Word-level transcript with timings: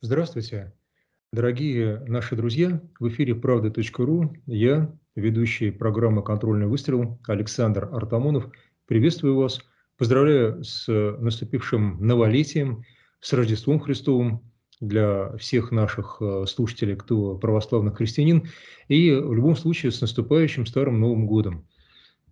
Здравствуйте, 0.00 0.72
дорогие 1.32 2.04
наши 2.06 2.36
друзья. 2.36 2.80
В 3.00 3.08
эфире 3.08 3.34
«Правда.ру». 3.34 4.32
Я, 4.46 4.96
ведущий 5.16 5.72
программы 5.72 6.22
«Контрольный 6.22 6.68
выстрел» 6.68 7.18
Александр 7.26 7.88
Артамонов. 7.90 8.48
Приветствую 8.86 9.34
вас. 9.34 9.60
Поздравляю 9.96 10.62
с 10.62 10.86
наступившим 10.86 11.98
новолетием, 11.98 12.84
с 13.18 13.32
Рождеством 13.32 13.80
Христовым 13.80 14.48
для 14.78 15.36
всех 15.36 15.72
наших 15.72 16.18
э, 16.20 16.44
слушателей, 16.46 16.94
кто 16.94 17.36
православный 17.36 17.92
христианин. 17.92 18.48
И 18.86 19.10
в 19.10 19.34
любом 19.34 19.56
случае 19.56 19.90
с 19.90 20.00
наступающим 20.00 20.64
Старым 20.66 21.00
Новым 21.00 21.26
Годом. 21.26 21.66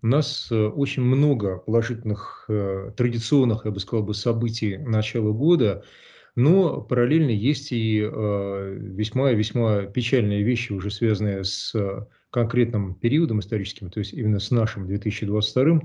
У 0.03 0.07
нас 0.07 0.53
э, 0.53 0.67
очень 0.69 1.03
много 1.03 1.57
положительных, 1.57 2.45
э, 2.47 2.93
традиционных, 2.97 3.65
я 3.65 3.73
бы 3.73 3.81
сказал, 3.81 4.07
бы, 4.07 4.15
событий 4.15 4.77
начала 4.77 5.33
года– 5.33 5.83
но 6.37 6.83
параллельно 6.83 7.31
есть 7.31 7.73
и 7.73 8.01
весьма-весьма 8.01 9.83
э, 9.83 9.91
печальные 9.91 10.43
вещи, 10.43 10.73
уже 10.73 10.91
связанные 10.91 11.45
с 11.45 11.75
э, 11.75 12.05
конкретным 12.31 12.95
периодом 12.95 13.41
историческим, 13.41 13.91
то 13.91 14.01
есть 14.01 14.13
именно 14.13 14.39
с 14.39 14.51
нашим 14.51 14.87
2022. 14.87 15.81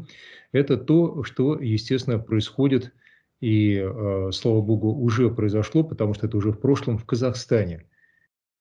Это 0.52 0.78
то, 0.78 1.24
что, 1.24 1.58
естественно, 1.58 2.20
происходит 2.20 2.94
и, 3.40 3.82
э, 3.82 4.30
слава 4.34 4.62
богу, 4.62 4.94
уже 4.94 5.30
произошло, 5.30 5.86
потому 5.86 6.14
что 6.14 6.28
это 6.28 6.36
уже 6.36 6.52
в 6.52 6.60
прошлом 6.60 6.98
в 6.98 7.06
Казахстане. 7.06 7.86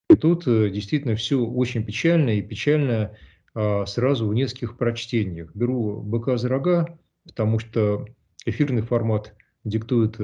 И 0.08 0.14
тут 0.14 0.44
действительно 0.44 1.16
все 1.16 1.44
очень 1.44 1.84
печально, 1.84 2.30
и 2.30 2.42
печально 2.42 3.16
сразу 3.54 4.26
в 4.26 4.34
нескольких 4.34 4.76
прочтениях. 4.76 5.54
Беру 5.54 6.02
быка 6.02 6.36
за 6.36 6.48
рога, 6.48 6.98
потому 7.24 7.60
что 7.60 8.06
эфирный 8.44 8.82
формат 8.82 9.34
диктует 9.64 10.16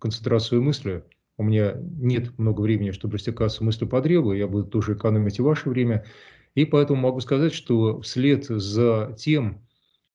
концентрацию 0.00 0.62
мысли, 0.62 1.04
у 1.36 1.42
меня 1.42 1.74
нет 1.76 2.38
много 2.38 2.60
времени, 2.60 2.92
чтобы 2.92 3.14
растекаться 3.14 3.64
мыслью 3.64 3.88
по 3.88 4.00
древу, 4.00 4.32
я 4.32 4.46
буду 4.46 4.68
тоже 4.68 4.94
экономить 4.94 5.38
и 5.38 5.42
ваше 5.42 5.68
время. 5.68 6.04
И 6.54 6.64
поэтому 6.64 7.00
могу 7.00 7.20
сказать, 7.20 7.52
что 7.52 8.00
вслед 8.00 8.44
за 8.44 9.16
тем 9.18 9.66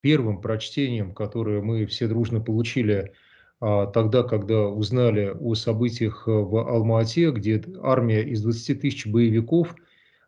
первым 0.02 0.42
прочтением, 0.42 1.14
которое 1.14 1.62
мы 1.62 1.86
все 1.86 2.08
дружно 2.08 2.40
получили 2.40 3.14
а, 3.60 3.88
тогда, 3.88 4.24
когда 4.24 4.68
узнали 4.68 5.36
о 5.38 5.56
событиях 5.56 6.24
в 6.26 6.56
Алма-Ате, 6.56 7.32
где 7.32 7.62
армия 7.82 8.24
из 8.24 8.42
20 8.42 8.80
тысяч 8.80 9.06
боевиков, 9.06 9.76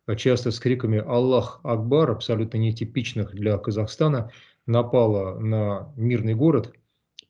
а, 0.05 0.15
часто 0.15 0.51
с 0.51 0.59
криками 0.59 0.99
«Аллах 0.99 1.61
Акбар», 1.63 2.11
абсолютно 2.11 2.57
нетипичных 2.57 3.33
для 3.33 3.57
Казахстана, 3.57 4.31
напала 4.65 5.39
на 5.39 5.93
мирный 5.95 6.35
город. 6.35 6.73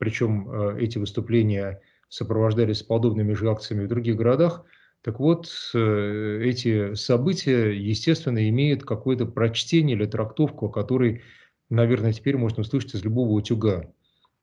Причем 0.02 0.49
а, 0.49 0.75
эти 0.80 0.97
выступления 0.97 1.80
сопровождались 2.09 2.81
подобными 2.81 3.33
же 3.33 3.47
акциями 3.52 3.85
в 3.85 3.88
других 3.88 4.16
городах. 4.16 4.66
Так 5.03 5.19
вот, 5.19 5.47
э, 5.75 6.41
эти 6.44 6.95
события, 6.95 7.69
естественно, 7.69 8.49
имеют 8.49 8.83
какое-то 8.83 9.27
прочтение 9.27 9.95
или 9.95 10.05
трактовку, 10.07 10.66
о 10.66 10.72
которой, 10.72 11.22
наверное, 11.69 12.13
теперь 12.13 12.35
можно 12.35 12.61
услышать 12.61 12.95
из 12.95 13.03
любого 13.03 13.29
утюга. 13.29 13.94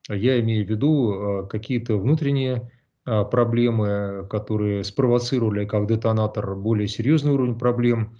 Я 0.08 0.38
имею 0.38 0.64
в 0.64 0.70
виду 0.70 1.12
э, 1.42 1.48
какие-то 1.48 1.96
внутренние 1.96 2.70
э, 3.04 3.24
проблемы, 3.24 4.28
которые 4.30 4.84
спровоцировали 4.84 5.64
как 5.64 5.88
детонатор 5.88 6.54
более 6.54 6.86
серьезный 6.86 7.32
уровень 7.32 7.58
проблем, 7.58 8.16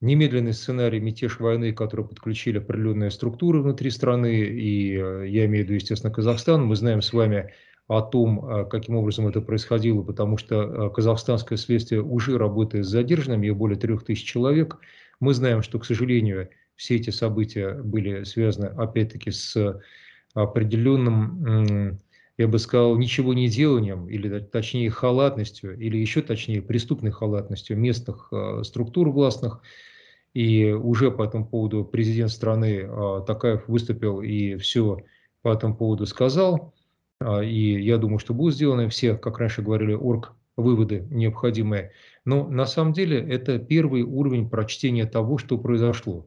немедленный 0.00 0.52
сценарий 0.52 1.00
мятеж 1.00 1.40
войны, 1.40 1.72
который 1.72 2.06
подключили 2.06 2.58
определенные 2.58 3.10
структуры 3.10 3.62
внутри 3.62 3.90
страны, 3.90 4.32
и 4.44 4.92
я 4.92 5.46
имею 5.46 5.64
в 5.64 5.68
виду, 5.68 5.74
естественно, 5.74 6.12
Казахстан. 6.12 6.64
Мы 6.64 6.76
знаем 6.76 7.02
с 7.02 7.12
вами 7.12 7.52
о 7.88 8.02
том, 8.02 8.44
э, 8.44 8.64
каким 8.66 8.96
образом 8.96 9.26
это 9.26 9.40
происходило, 9.40 10.02
потому 10.02 10.36
что 10.36 10.62
э, 10.62 10.90
казахстанское 10.94 11.56
следствие 11.56 12.02
уже 12.02 12.36
работает 12.38 12.84
с 12.84 12.88
задержанными, 12.88 13.46
их 13.46 13.56
более 13.56 13.78
трех 13.78 14.04
тысяч 14.04 14.24
человек. 14.24 14.78
Мы 15.20 15.34
знаем, 15.34 15.62
что, 15.62 15.78
к 15.78 15.86
сожалению, 15.86 16.50
все 16.76 16.96
эти 16.96 17.10
события 17.10 17.74
были 17.82 18.24
связаны, 18.24 18.66
опять-таки, 18.66 19.30
с 19.30 19.80
определенным, 20.34 21.98
я 22.38 22.48
бы 22.48 22.58
сказал, 22.58 22.96
ничего 22.96 23.34
не 23.34 23.48
деланием, 23.48 24.08
или 24.08 24.38
точнее 24.38 24.90
халатностью, 24.90 25.78
или 25.78 25.98
еще 25.98 26.22
точнее 26.22 26.62
преступной 26.62 27.10
халатностью 27.10 27.76
местных 27.76 28.28
э, 28.32 28.62
структур 28.64 29.10
властных. 29.10 29.60
И 30.34 30.70
уже 30.70 31.10
по 31.10 31.24
этому 31.24 31.46
поводу 31.46 31.84
президент 31.84 32.30
страны 32.30 32.88
Такаев 33.26 33.66
выступил 33.66 34.20
и 34.20 34.56
все 34.56 34.98
по 35.42 35.52
этому 35.52 35.76
поводу 35.76 36.06
сказал. 36.06 36.74
А, 37.20 37.42
и 37.42 37.82
я 37.82 37.98
думаю, 37.98 38.18
что 38.18 38.34
будут 38.34 38.54
сделаны 38.54 38.88
все, 38.88 39.16
как 39.16 39.38
раньше 39.38 39.62
говорили, 39.62 39.94
орг 39.94 40.32
выводы 40.56 41.06
необходимые. 41.10 41.92
Но 42.24 42.46
на 42.48 42.66
самом 42.66 42.92
деле 42.92 43.18
это 43.18 43.58
первый 43.58 44.02
уровень 44.02 44.48
прочтения 44.48 45.06
того, 45.06 45.38
что 45.38 45.58
произошло. 45.58 46.26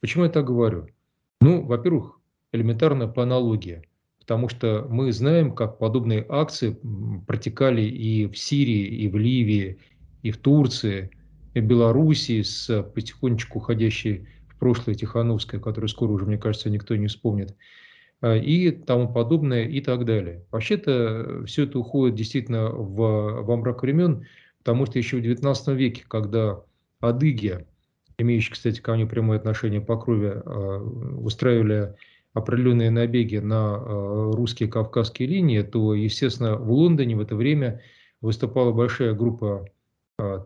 Почему 0.00 0.24
я 0.24 0.30
так 0.30 0.46
говорю? 0.46 0.88
Ну, 1.40 1.64
во-первых, 1.64 2.20
элементарно 2.52 3.08
по 3.08 3.24
аналогии. 3.24 3.82
Потому 4.26 4.48
что 4.48 4.84
мы 4.90 5.12
знаем, 5.12 5.54
как 5.54 5.78
подобные 5.78 6.26
акции 6.28 6.76
протекали 7.28 7.82
и 7.82 8.26
в 8.26 8.36
Сирии, 8.36 8.84
и 8.84 9.08
в 9.08 9.16
Ливии, 9.16 9.78
и 10.22 10.32
в 10.32 10.38
Турции, 10.38 11.10
и 11.54 11.60
в 11.60 11.64
Белоруссии 11.64 12.42
с 12.42 12.82
потихонечку 12.82 13.58
уходящей 13.58 14.26
в 14.48 14.58
прошлое 14.58 14.96
Тихановское, 14.96 15.60
которое 15.60 15.86
скоро 15.86 16.10
уже, 16.10 16.26
мне 16.26 16.38
кажется, 16.38 16.70
никто 16.70 16.96
не 16.96 17.06
вспомнит. 17.06 17.54
Э, 18.20 18.36
и 18.36 18.72
тому 18.72 19.12
подобное 19.12 19.64
и 19.64 19.80
так 19.80 20.04
далее. 20.04 20.44
Вообще-то 20.50 21.44
все 21.46 21.62
это 21.62 21.78
уходит 21.78 22.16
действительно 22.16 22.70
в, 22.70 23.42
во 23.42 23.56
мрак 23.56 23.82
времен, 23.82 24.26
потому 24.58 24.86
что 24.86 24.98
еще 24.98 25.18
в 25.18 25.24
XIX 25.24 25.74
веке, 25.76 26.04
когда 26.08 26.62
адыги, 26.98 27.64
имеющие, 28.18 28.54
кстати, 28.54 28.80
ко 28.80 28.94
мне 28.94 29.06
прямое 29.06 29.38
отношение 29.38 29.80
по 29.80 29.96
крови, 29.96 30.32
э, 30.34 30.78
устраивали 31.20 31.94
определенные 32.36 32.90
набеги 32.90 33.38
на 33.38 33.76
э, 33.76 34.30
русские 34.34 34.68
кавказские 34.68 35.28
линии, 35.28 35.62
то, 35.62 35.94
естественно, 35.94 36.56
в 36.56 36.70
Лондоне 36.70 37.16
в 37.16 37.20
это 37.20 37.34
время 37.34 37.80
выступала 38.20 38.72
большая 38.72 39.14
группа 39.14 39.66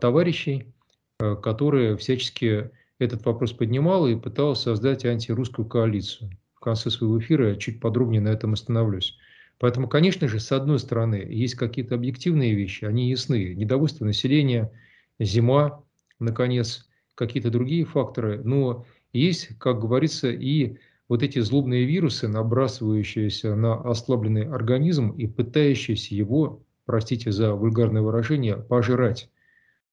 товарищей, 0.01 0.73
которые 1.17 1.95
всячески 1.95 2.71
этот 2.99 3.25
вопрос 3.25 3.53
поднимала 3.53 4.07
и 4.07 4.15
пыталась 4.15 4.59
создать 4.59 5.05
антирусскую 5.05 5.65
коалицию 5.65 6.31
в 6.61 6.63
конце 6.63 6.91
своего 6.91 7.19
эфира 7.19 7.49
я 7.49 7.55
чуть 7.55 7.79
подробнее 7.79 8.21
на 8.21 8.29
этом 8.29 8.53
остановлюсь. 8.53 9.17
Поэтому, 9.57 9.87
конечно 9.87 10.27
же, 10.27 10.39
с 10.39 10.51
одной 10.51 10.77
стороны, 10.77 11.15
есть 11.15 11.55
какие-то 11.55 11.95
объективные 11.95 12.53
вещи, 12.53 12.85
они 12.85 13.09
ясны. 13.09 13.55
Недовольство 13.55 14.05
населения, 14.05 14.71
зима, 15.19 15.83
наконец, 16.19 16.87
какие-то 17.15 17.49
другие 17.49 17.83
факторы. 17.83 18.43
Но 18.43 18.85
есть, 19.11 19.57
как 19.57 19.79
говорится, 19.79 20.29
и 20.29 20.77
вот 21.11 21.23
эти 21.23 21.39
злобные 21.39 21.83
вирусы, 21.83 22.29
набрасывающиеся 22.29 23.53
на 23.57 23.73
ослабленный 23.73 24.45
организм 24.47 25.09
и 25.09 25.27
пытающиеся 25.27 26.15
его, 26.15 26.63
простите 26.85 27.33
за 27.33 27.53
вульгарное 27.53 28.01
выражение, 28.01 28.55
пожирать. 28.55 29.29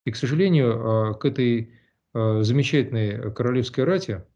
И, 0.04 0.12
к 0.12 0.16
сожалению, 0.16 0.74
а, 1.10 1.14
к 1.14 1.24
этой 1.24 1.72
а, 2.14 2.44
замечательной 2.44 3.32
королевской 3.32 3.82
рате 3.82 4.26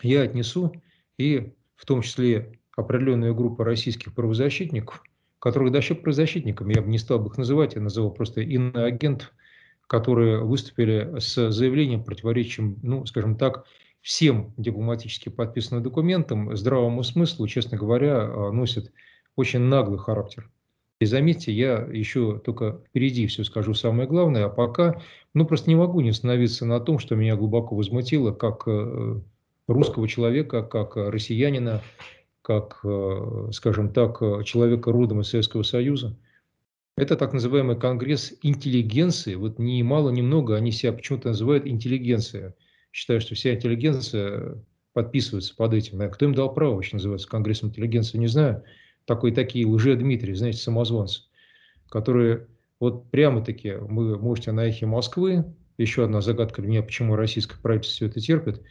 я 0.00 0.22
отнесу 0.22 0.72
и 1.18 1.52
в 1.76 1.84
том 1.84 2.00
числе 2.00 2.58
определенная 2.74 3.34
группа 3.34 3.62
российских 3.62 4.14
правозащитников, 4.14 5.02
которых 5.38 5.72
даже 5.72 5.94
правозащитниками 5.94 6.74
я 6.74 6.80
бы 6.80 6.88
не 6.88 6.96
стал 6.96 7.18
бы 7.18 7.28
их 7.28 7.36
называть, 7.36 7.74
я 7.74 7.82
называл 7.82 8.12
просто 8.12 8.40
иноагентов, 8.40 9.30
которые 9.86 10.42
выступили 10.42 11.18
с 11.18 11.50
заявлением, 11.50 12.02
противоречием, 12.02 12.78
ну, 12.82 13.04
скажем 13.04 13.36
так, 13.36 13.66
всем 14.08 14.54
дипломатически 14.56 15.28
подписанным 15.28 15.82
документам, 15.82 16.56
здравому 16.56 17.02
смыслу, 17.02 17.46
честно 17.46 17.76
говоря, 17.76 18.22
а, 18.22 18.50
носит 18.52 18.90
очень 19.36 19.60
наглый 19.60 19.98
характер. 19.98 20.50
И 20.98 21.04
заметьте, 21.04 21.52
я 21.52 21.86
еще 21.92 22.38
только 22.38 22.80
впереди 22.88 23.26
все 23.26 23.44
скажу 23.44 23.74
самое 23.74 24.08
главное, 24.08 24.46
а 24.46 24.48
пока, 24.48 24.98
ну, 25.34 25.44
просто 25.44 25.68
не 25.68 25.76
могу 25.76 26.00
не 26.00 26.08
остановиться 26.08 26.64
на 26.64 26.80
том, 26.80 26.98
что 26.98 27.16
меня 27.16 27.36
глубоко 27.36 27.76
возмутило, 27.76 28.32
как 28.32 28.62
э, 28.66 29.20
русского 29.66 30.08
человека, 30.08 30.62
как 30.62 30.96
россиянина, 30.96 31.82
как, 32.40 32.80
э, 32.84 33.50
скажем 33.52 33.92
так, 33.92 34.20
человека 34.46 34.90
родом 34.90 35.20
из 35.20 35.28
Советского 35.28 35.64
Союза. 35.64 36.16
Это 36.96 37.14
так 37.14 37.34
называемый 37.34 37.76
конгресс 37.78 38.32
интеллигенции. 38.40 39.34
Вот 39.34 39.58
ни 39.58 39.82
мало, 39.82 40.08
ни 40.08 40.22
много 40.22 40.56
они 40.56 40.72
себя 40.72 40.94
почему-то 40.94 41.28
называют 41.28 41.66
интеллигенция. 41.66 42.54
Считаю, 42.98 43.20
что 43.20 43.36
вся 43.36 43.54
интеллигенция 43.54 44.56
подписывается 44.92 45.54
под 45.54 45.72
этим. 45.72 46.10
Кто 46.10 46.24
им 46.24 46.34
дал 46.34 46.52
право 46.52 46.74
вообще 46.74 46.96
называться 46.96 47.28
конгрессом 47.28 47.68
интеллигенции, 47.68 48.18
не 48.18 48.26
знаю. 48.26 48.64
Такой 49.04 49.30
такие 49.30 49.68
лже-Дмитрий, 49.68 50.34
знаете, 50.34 50.58
самозванцы, 50.58 51.22
которые 51.90 52.48
вот 52.80 53.08
прямо-таки, 53.12 53.74
вы 53.74 54.18
можете 54.18 54.50
на 54.50 54.64
эхе 54.64 54.86
Москвы, 54.86 55.44
еще 55.76 56.02
одна 56.02 56.20
загадка 56.20 56.60
для 56.60 56.70
меня, 56.70 56.82
почему 56.82 57.14
российское 57.14 57.56
правительство 57.62 57.98
все 57.98 58.06
это 58.06 58.20
терпит, 58.20 58.62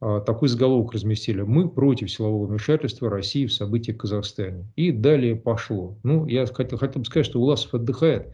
а, 0.00 0.18
такой 0.18 0.48
заголовок 0.48 0.92
разместили. 0.92 1.42
Мы 1.42 1.68
против 1.68 2.10
силового 2.10 2.46
вмешательства 2.46 3.08
России 3.08 3.46
в 3.46 3.52
события 3.52 3.92
в 3.92 3.98
Казахстане. 3.98 4.66
И 4.74 4.90
далее 4.90 5.36
пошло. 5.36 5.96
Ну, 6.02 6.26
я 6.26 6.44
хотел, 6.46 6.76
хотел 6.76 7.02
бы 7.02 7.06
сказать, 7.06 7.26
что 7.26 7.40
Уласов 7.40 7.72
отдыхает. 7.72 8.32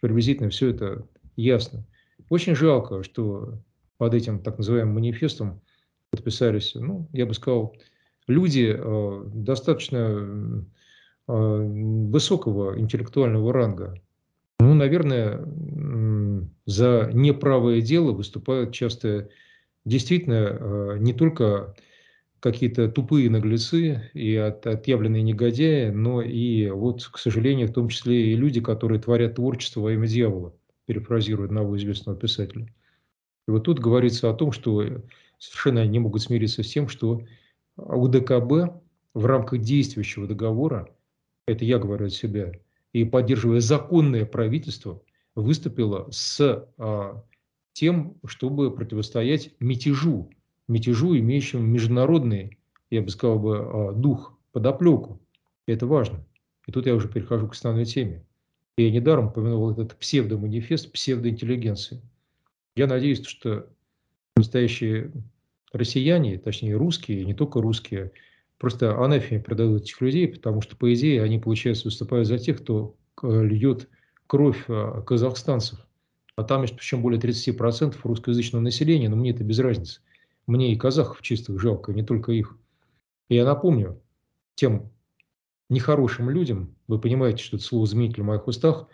приблизительно 0.00 0.50
все 0.50 0.68
это 0.68 1.04
ясно. 1.34 1.84
Очень 2.28 2.54
жалко, 2.54 3.02
что 3.02 3.58
под 3.98 4.14
этим 4.14 4.40
так 4.40 4.58
называемым 4.58 4.94
манифестом 4.94 5.60
подписались, 6.10 6.74
ну, 6.74 7.08
я 7.12 7.26
бы 7.26 7.34
сказал, 7.34 7.76
люди 8.26 8.74
э, 8.76 9.22
достаточно 9.32 10.66
э, 11.26 11.32
высокого 11.32 12.78
интеллектуального 12.78 13.52
ранга. 13.52 13.94
Ну, 14.60 14.74
наверное, 14.74 15.44
за 16.66 17.10
неправое 17.12 17.80
дело 17.80 18.12
выступают 18.12 18.72
часто 18.72 19.28
действительно 19.84 20.34
э, 20.34 20.96
не 20.98 21.12
только 21.12 21.74
какие-то 22.40 22.88
тупые 22.88 23.30
наглецы 23.30 24.10
и 24.12 24.36
от, 24.36 24.66
отъявленные 24.66 25.22
негодяи, 25.22 25.90
но 25.90 26.20
и 26.22 26.68
вот, 26.68 27.04
к 27.04 27.18
сожалению, 27.18 27.68
в 27.68 27.72
том 27.72 27.88
числе 27.88 28.32
и 28.32 28.36
люди, 28.36 28.60
которые 28.60 29.00
творят 29.00 29.36
творчество 29.36 29.80
во 29.80 29.92
имя 29.92 30.06
дьявола, 30.06 30.54
перефразируя 30.86 31.46
одного 31.46 31.76
известного 31.76 32.18
писателя. 32.18 32.68
И 33.46 33.50
вот 33.50 33.64
тут 33.64 33.78
говорится 33.78 34.30
о 34.30 34.34
том, 34.34 34.52
что 34.52 34.82
совершенно 35.38 35.86
не 35.86 35.98
могут 35.98 36.22
смириться 36.22 36.62
с 36.62 36.70
тем, 36.70 36.88
что 36.88 37.22
УДКБ 37.76 38.82
в 39.14 39.26
рамках 39.26 39.60
действующего 39.60 40.26
договора, 40.26 40.88
это 41.46 41.64
я 41.64 41.78
говорю 41.78 42.06
от 42.06 42.12
себя, 42.12 42.52
и 42.92 43.04
поддерживая 43.04 43.60
законное 43.60 44.24
правительство, 44.24 45.02
выступила 45.34 46.08
с 46.10 46.68
а, 46.78 47.22
тем, 47.72 48.16
чтобы 48.24 48.74
противостоять 48.74 49.50
мятежу, 49.58 50.30
мятежу, 50.68 51.16
имеющему 51.18 51.62
международный, 51.62 52.58
я 52.90 53.02
бы 53.02 53.10
сказал 53.10 53.38
бы, 53.38 53.58
а, 53.58 53.92
дух, 53.92 54.38
подоплеку. 54.52 55.20
И 55.66 55.72
это 55.72 55.86
важно. 55.86 56.24
И 56.66 56.72
тут 56.72 56.86
я 56.86 56.94
уже 56.94 57.08
перехожу 57.08 57.48
к 57.48 57.54
основной 57.54 57.84
теме. 57.84 58.24
Я 58.76 58.90
недаром 58.90 59.28
упомянул 59.28 59.70
этот 59.70 59.96
псевдоманифест 59.96 60.92
псевдоинтеллигенции. 60.92 62.00
Я 62.76 62.86
надеюсь, 62.86 63.24
что 63.24 63.68
настоящие 64.36 65.12
россияне, 65.72 66.38
точнее 66.38 66.76
русские, 66.76 67.24
не 67.24 67.34
только 67.34 67.60
русские, 67.60 68.12
просто 68.58 68.96
анафеме 68.96 69.42
продадут 69.42 69.82
этих 69.82 70.00
людей, 70.00 70.28
потому 70.28 70.60
что, 70.60 70.76
по 70.76 70.92
идее, 70.92 71.22
они, 71.22 71.38
получается, 71.38 71.84
выступают 71.84 72.26
за 72.26 72.38
тех, 72.38 72.60
кто 72.62 72.96
льет 73.22 73.88
кровь 74.26 74.64
а, 74.68 75.02
казахстанцев. 75.02 75.78
А 76.36 76.42
там 76.42 76.62
есть 76.62 76.76
причем 76.76 77.00
более 77.02 77.20
30% 77.20 77.96
русскоязычного 78.02 78.62
населения, 78.62 79.08
но 79.08 79.16
мне 79.16 79.30
это 79.30 79.44
без 79.44 79.58
разницы. 79.60 80.00
Мне 80.46 80.72
и 80.72 80.76
казахов 80.76 81.22
чистых 81.22 81.60
жалко, 81.60 81.92
не 81.92 82.02
только 82.02 82.32
их. 82.32 82.56
И 83.28 83.36
я 83.36 83.44
напомню 83.44 84.00
тем 84.56 84.90
нехорошим 85.68 86.28
людям, 86.28 86.74
вы 86.88 86.98
понимаете, 86.98 87.42
что 87.42 87.56
это 87.56 87.64
слово 87.64 87.86
заменитель 87.86 88.22
в 88.22 88.26
моих 88.26 88.46
устах, 88.46 88.88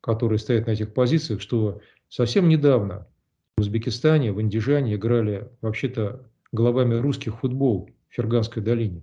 которые 0.00 0.38
стоят 0.38 0.66
на 0.66 0.72
этих 0.72 0.94
позициях, 0.94 1.40
что 1.40 1.80
совсем 2.08 2.48
недавно 2.48 3.06
в 3.56 3.60
Узбекистане, 3.60 4.32
в 4.32 4.40
Индижане 4.40 4.94
играли 4.94 5.48
вообще-то 5.60 6.28
головами 6.52 6.94
русских 6.94 7.40
футбол 7.40 7.90
в 8.08 8.14
Ферганской 8.14 8.62
долине. 8.62 9.02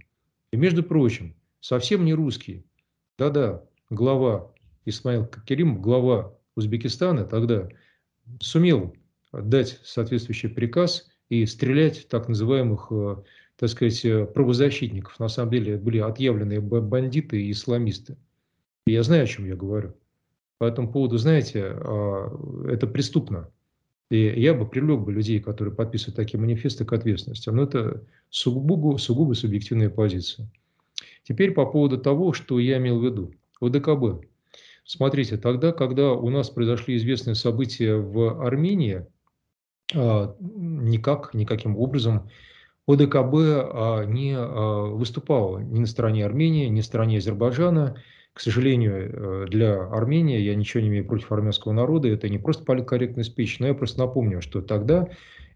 И, 0.51 0.57
между 0.57 0.83
прочим, 0.83 1.35
совсем 1.61 2.03
не 2.05 2.13
русские. 2.13 2.63
Да-да, 3.17 3.63
глава 3.89 4.51
Исмаил 4.85 5.25
Керимов, 5.45 5.79
глава 5.79 6.33
Узбекистана 6.55 7.23
тогда 7.23 7.69
сумел 8.41 8.93
дать 9.31 9.79
соответствующий 9.83 10.49
приказ 10.49 11.09
и 11.29 11.45
стрелять 11.45 12.07
так 12.09 12.27
называемых, 12.27 12.87
э, 12.91 13.15
так 13.55 13.69
сказать, 13.69 14.03
э, 14.03 14.25
правозащитников. 14.25 15.17
На 15.19 15.29
самом 15.29 15.51
деле 15.51 15.77
были 15.77 15.99
отъявленные 15.99 16.59
бандиты 16.59 17.41
и 17.41 17.51
исламисты. 17.51 18.17
И 18.85 18.91
я 18.91 19.03
знаю, 19.03 19.23
о 19.23 19.27
чем 19.27 19.45
я 19.45 19.55
говорю. 19.55 19.93
По 20.57 20.65
этому 20.65 20.91
поводу, 20.91 21.17
знаете, 21.17 21.63
а, 21.65 22.67
это 22.67 22.85
преступно. 22.85 23.49
И 24.11 24.41
я 24.41 24.53
бы 24.53 24.67
привлек 24.67 24.99
бы 24.99 25.13
людей, 25.13 25.39
которые 25.39 25.73
подписывают 25.73 26.17
такие 26.17 26.37
манифесты, 26.37 26.83
к 26.83 26.91
ответственности. 26.91 27.49
Но 27.49 27.63
это 27.63 28.03
сугубо, 28.29 28.97
сугубо 28.97 29.33
субъективная 29.33 29.89
позиция. 29.89 30.49
Теперь 31.23 31.51
по 31.51 31.65
поводу 31.65 31.97
того, 31.97 32.33
что 32.33 32.59
я 32.59 32.77
имел 32.77 32.99
в 32.99 33.05
виду. 33.05 33.33
ОДКБ. 33.61 34.25
Смотрите, 34.83 35.37
тогда, 35.37 35.71
когда 35.71 36.11
у 36.11 36.29
нас 36.29 36.49
произошли 36.49 36.97
известные 36.97 37.35
события 37.35 37.95
в 37.95 38.45
Армении, 38.45 39.05
а, 39.95 40.35
никак, 40.39 41.33
никаким 41.33 41.77
образом 41.77 42.29
ОДКБ 42.87 43.33
а, 43.33 44.03
не 44.03 44.35
а, 44.35 44.87
выступал 44.87 45.59
ни 45.59 45.79
на 45.79 45.87
стороне 45.87 46.25
Армении, 46.25 46.65
ни 46.65 46.77
на 46.77 46.83
стороне 46.83 47.19
Азербайджана. 47.19 47.95
К 48.33 48.39
сожалению, 48.39 49.43
э, 49.43 49.47
для 49.49 49.83
Армении 49.83 50.39
я 50.39 50.55
ничего 50.55 50.81
не 50.81 50.89
имею 50.89 51.05
против 51.05 51.31
армянского 51.31 51.73
народа, 51.73 52.07
это 52.07 52.29
не 52.29 52.37
просто 52.37 52.63
политкорректный 52.63 53.25
спич, 53.25 53.59
но 53.59 53.67
я 53.67 53.73
просто 53.73 53.99
напомню, 53.99 54.41
что 54.41 54.61
тогда 54.61 55.09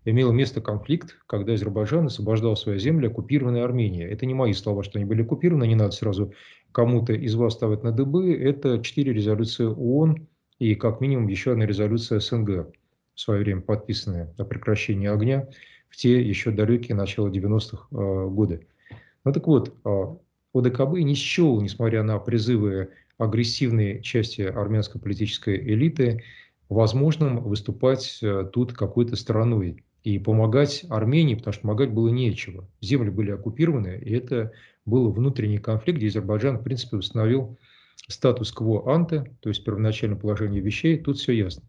имел 0.03 0.31
место 0.31 0.61
конфликт, 0.61 1.17
когда 1.25 1.53
Азербайджан 1.53 2.07
освобождал 2.07 2.55
свои 2.55 2.77
земли, 2.77 3.07
оккупированные 3.07 3.63
Арменией. 3.63 4.09
Это 4.09 4.25
не 4.25 4.33
мои 4.33 4.53
слова, 4.53 4.83
что 4.83 4.99
они 4.99 5.05
были 5.05 5.23
оккупированы, 5.23 5.65
не 5.67 5.75
надо 5.75 5.91
сразу 5.91 6.33
кому-то 6.71 7.13
из 7.13 7.33
вас 7.35 7.53
ставить 7.53 7.83
на 7.83 7.91
дыбы. 7.91 8.35
Это 8.35 8.81
четыре 8.81 9.13
резолюции 9.13 9.65
ООН 9.65 10.27
и 10.59 10.75
как 10.75 11.01
минимум 11.01 11.27
еще 11.27 11.53
одна 11.53 11.65
резолюция 11.65 12.19
СНГ 12.19 12.67
в 13.15 13.19
свое 13.19 13.41
время 13.41 13.61
подписанная 13.61 14.33
о 14.37 14.43
прекращении 14.43 15.07
огня 15.07 15.47
в 15.89 15.95
те 15.95 16.21
еще 16.21 16.51
далекие 16.51 16.95
начала 16.95 17.29
90-х 17.29 17.87
э, 17.91 18.27
годы. 18.27 18.67
Ну 19.23 19.31
так 19.31 19.47
вот, 19.47 19.73
э, 19.85 20.15
ОДКБ 20.57 20.99
не 20.99 21.15
счел, 21.15 21.61
несмотря 21.61 22.03
на 22.03 22.17
призывы 22.19 22.89
агрессивной 23.17 24.01
части 24.01 24.41
армянской 24.41 24.99
политической 25.01 25.57
элиты, 25.57 26.23
возможным 26.69 27.43
выступать 27.43 28.19
э, 28.21 28.49
тут 28.51 28.73
какой-то 28.73 29.15
стороной 29.15 29.83
и 30.03 30.19
помогать 30.19 30.85
Армении, 30.89 31.35
потому 31.35 31.53
что 31.53 31.61
помогать 31.63 31.91
было 31.91 32.09
нечего. 32.09 32.69
Земли 32.81 33.09
были 33.09 33.31
оккупированы, 33.31 33.99
и 34.03 34.13
это 34.13 34.51
был 34.85 35.11
внутренний 35.11 35.57
конфликт, 35.57 35.97
где 35.97 36.07
Азербайджан, 36.07 36.59
в 36.59 36.63
принципе, 36.63 36.97
установил 36.97 37.57
статус-кво 38.07 38.93
анте, 38.93 39.35
то 39.39 39.49
есть 39.49 39.63
первоначальное 39.63 40.17
положение 40.17 40.61
вещей, 40.61 40.97
тут 40.99 41.17
все 41.17 41.31
ясно. 41.31 41.63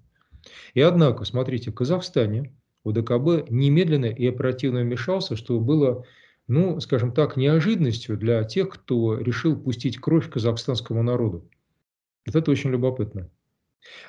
И 0.74 0.80
однако, 0.80 1.24
смотрите, 1.24 1.70
в 1.70 1.74
Казахстане 1.74 2.52
УДКБ 2.84 3.50
немедленно 3.50 4.06
и 4.06 4.26
оперативно 4.26 4.80
вмешался, 4.80 5.34
что 5.34 5.58
было, 5.58 6.04
ну, 6.48 6.80
скажем 6.80 7.12
так, 7.12 7.36
неожиданностью 7.36 8.16
для 8.16 8.44
тех, 8.44 8.68
кто 8.68 9.18
решил 9.18 9.56
пустить 9.60 9.98
кровь 9.98 10.30
казахстанскому 10.30 11.02
народу. 11.02 11.48
Вот 12.26 12.36
это 12.36 12.50
очень 12.50 12.70
любопытно. 12.70 13.30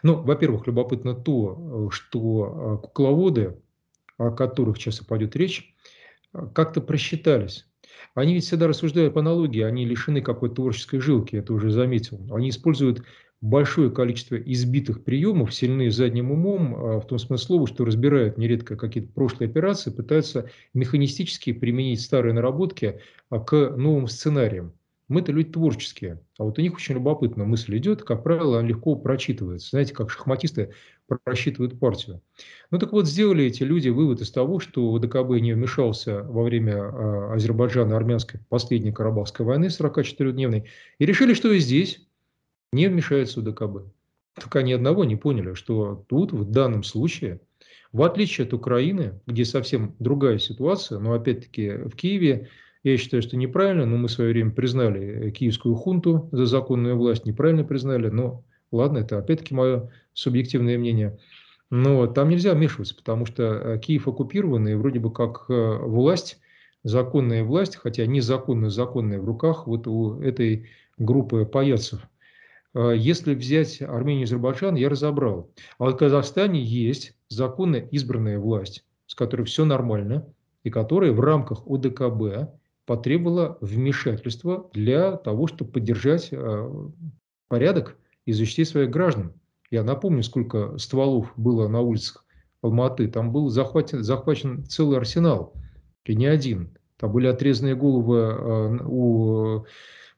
Ну, 0.03 0.21
во-первых, 0.21 0.67
любопытно 0.67 1.13
то, 1.13 1.89
что 1.91 2.79
э, 2.81 2.87
кукловоды, 2.87 3.61
о 4.17 4.31
которых 4.31 4.77
сейчас 4.77 5.01
и 5.01 5.05
пойдет 5.05 5.35
речь, 5.35 5.75
э, 6.33 6.47
как-то 6.53 6.81
просчитались. 6.81 7.66
Они 8.15 8.33
ведь 8.33 8.45
всегда 8.45 8.67
рассуждают 8.67 9.13
по 9.13 9.19
аналогии, 9.19 9.61
они 9.61 9.85
лишены 9.85 10.21
какой-то 10.21 10.55
творческой 10.55 10.99
жилки, 10.99 11.35
это 11.35 11.53
уже 11.53 11.71
заметил. 11.71 12.19
Они 12.31 12.49
используют 12.49 13.03
большое 13.41 13.91
количество 13.91 14.35
избитых 14.35 15.03
приемов, 15.03 15.53
сильны 15.53 15.91
задним 15.91 16.31
умом, 16.31 16.75
а, 16.75 16.99
в 16.99 17.07
том 17.07 17.19
смысле 17.19 17.65
что 17.67 17.85
разбирают 17.85 18.37
нередко 18.37 18.75
какие-то 18.75 19.11
прошлые 19.13 19.49
операции, 19.49 19.91
пытаются 19.91 20.49
механистически 20.73 21.53
применить 21.53 22.01
старые 22.01 22.33
наработки 22.33 22.99
а, 23.29 23.39
к 23.39 23.75
новым 23.75 24.07
сценариям. 24.07 24.73
Мы-то 25.07 25.31
люди 25.31 25.51
творческие, 25.51 26.21
а 26.37 26.43
вот 26.43 26.59
у 26.59 26.61
них 26.61 26.75
очень 26.75 26.95
любопытно 26.95 27.45
мысль 27.45 27.77
идет, 27.77 28.03
как 28.03 28.23
правило, 28.23 28.59
она 28.59 28.67
легко 28.67 28.95
прочитывается. 28.95 29.69
Знаете, 29.69 29.93
как 29.93 30.09
шахматисты 30.09 30.73
просчитывают 31.07 31.79
партию. 31.79 32.21
Ну 32.71 32.79
так 32.79 32.91
вот, 32.91 33.07
сделали 33.07 33.45
эти 33.45 33.63
люди 33.63 33.89
вывод 33.89 34.21
из 34.21 34.31
того, 34.31 34.59
что 34.59 34.91
ВДКБ 34.93 35.39
не 35.39 35.53
вмешался 35.53 36.23
во 36.23 36.43
время 36.43 36.73
э, 36.73 37.33
Азербайджана-армянской 37.35 38.41
последней 38.49 38.91
Карабахской 38.91 39.45
войны 39.45 39.67
44-дневной, 39.67 40.65
и 40.99 41.05
решили, 41.05 41.33
что 41.33 41.51
и 41.51 41.59
здесь 41.59 42.05
не 42.73 42.87
вмешается 42.87 43.39
УДКБ. 43.39 43.87
Только 44.39 44.59
они 44.59 44.73
одного 44.73 45.03
не 45.03 45.15
поняли, 45.15 45.53
что 45.53 46.05
тут 46.07 46.31
в 46.31 46.51
данном 46.51 46.83
случае, 46.83 47.41
в 47.91 48.03
отличие 48.03 48.45
от 48.45 48.53
Украины, 48.53 49.19
где 49.25 49.45
совсем 49.45 49.95
другая 49.99 50.37
ситуация, 50.37 50.99
но 50.99 51.13
опять-таки 51.13 51.69
в 51.71 51.95
Киеве, 51.95 52.49
я 52.83 52.97
считаю, 52.97 53.23
что 53.23 53.35
неправильно, 53.35 53.85
но 53.85 53.97
мы 53.97 54.07
в 54.07 54.11
свое 54.11 54.31
время 54.31 54.51
признали 54.51 55.31
киевскую 55.31 55.75
хунту 55.75 56.29
за 56.31 56.45
законную 56.45 56.95
власть, 56.95 57.25
неправильно 57.25 57.63
признали, 57.63 58.09
но 58.09 58.45
ладно, 58.71 58.99
это 58.99 59.17
опять-таки 59.17 59.53
мое 59.53 59.89
субъективное 60.13 60.77
мнение. 60.77 61.17
Но 61.69 62.07
там 62.07 62.29
нельзя 62.29 62.53
вмешиваться, 62.53 62.95
потому 62.95 63.25
что 63.25 63.43
э, 63.43 63.79
Киев 63.79 64.07
оккупированный, 64.07 64.75
вроде 64.75 64.99
бы 64.99 65.11
как 65.11 65.45
э, 65.49 65.77
власть, 65.79 66.39
законная 66.83 67.43
власть, 67.43 67.75
хотя 67.75 68.05
незаконная, 68.05 68.69
законная 68.69 69.19
в 69.19 69.25
руках 69.25 69.67
вот 69.67 69.87
у 69.87 70.21
этой 70.21 70.69
группы 70.97 71.45
паяцев– 71.45 72.01
а, 72.77 72.91
если 72.91 73.33
взять 73.33 73.81
Армению 73.81 74.21
и 74.21 74.23
Азербайджан, 74.25 74.75
я 74.75 74.89
разобрал. 74.89 75.51
А 75.79 75.85
вот 75.85 75.95
в 75.95 75.97
Казахстане 75.97 76.61
есть 76.61 77.17
законно 77.27 77.77
избранная 77.77 78.39
власть, 78.39 78.85
с 79.07 79.15
которой 79.15 79.43
все 79.43 79.65
нормально, 79.65 80.27
и 80.63 80.69
которая 80.69 81.11
в 81.11 81.19
рамках 81.19 81.65
ОДКБ 81.65 82.51
потребовала 82.85 83.57
вмешательства 83.61 84.69
для 84.73 85.13
того, 85.17 85.47
чтобы 85.47 85.71
поддержать 85.71 86.31
порядок 87.47 87.97
и 88.27 88.33
защитить 88.33 88.67
своих 88.67 88.91
граждан. 88.91 89.33
Я 89.71 89.83
напомню, 89.83 90.21
сколько 90.21 90.77
стволов 90.77 91.31
было 91.37 91.67
на 91.67 91.79
улицах 91.79 92.25
Алматы. 92.61 93.07
Там 93.07 93.31
был 93.31 93.49
захвачен, 93.49 94.03
захвачен 94.03 94.65
целый 94.65 94.97
арсенал, 94.97 95.53
и 96.05 96.13
не 96.13 96.25
один. 96.25 96.77
Там 96.97 97.11
были 97.13 97.27
отрезанные 97.27 97.75
головы 97.75 98.17
э, 98.17 98.79
у 98.85 99.65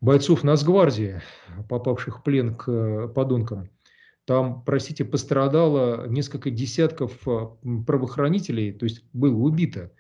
бойцов 0.01 0.43
Нацгвардии, 0.43 1.21
попавших 1.69 2.19
в 2.19 2.23
плен 2.23 2.55
к 2.55 2.67
э, 2.67 3.07
подонкам. 3.09 3.69
Там, 4.25 4.63
простите, 4.63 5.05
пострадало 5.05 6.07
несколько 6.07 6.49
десятков 6.49 7.11
э, 7.27 7.47
правоохранителей, 7.85 8.71
то 8.71 8.85
есть 8.85 9.03
было 9.13 9.35
убито. 9.35 9.91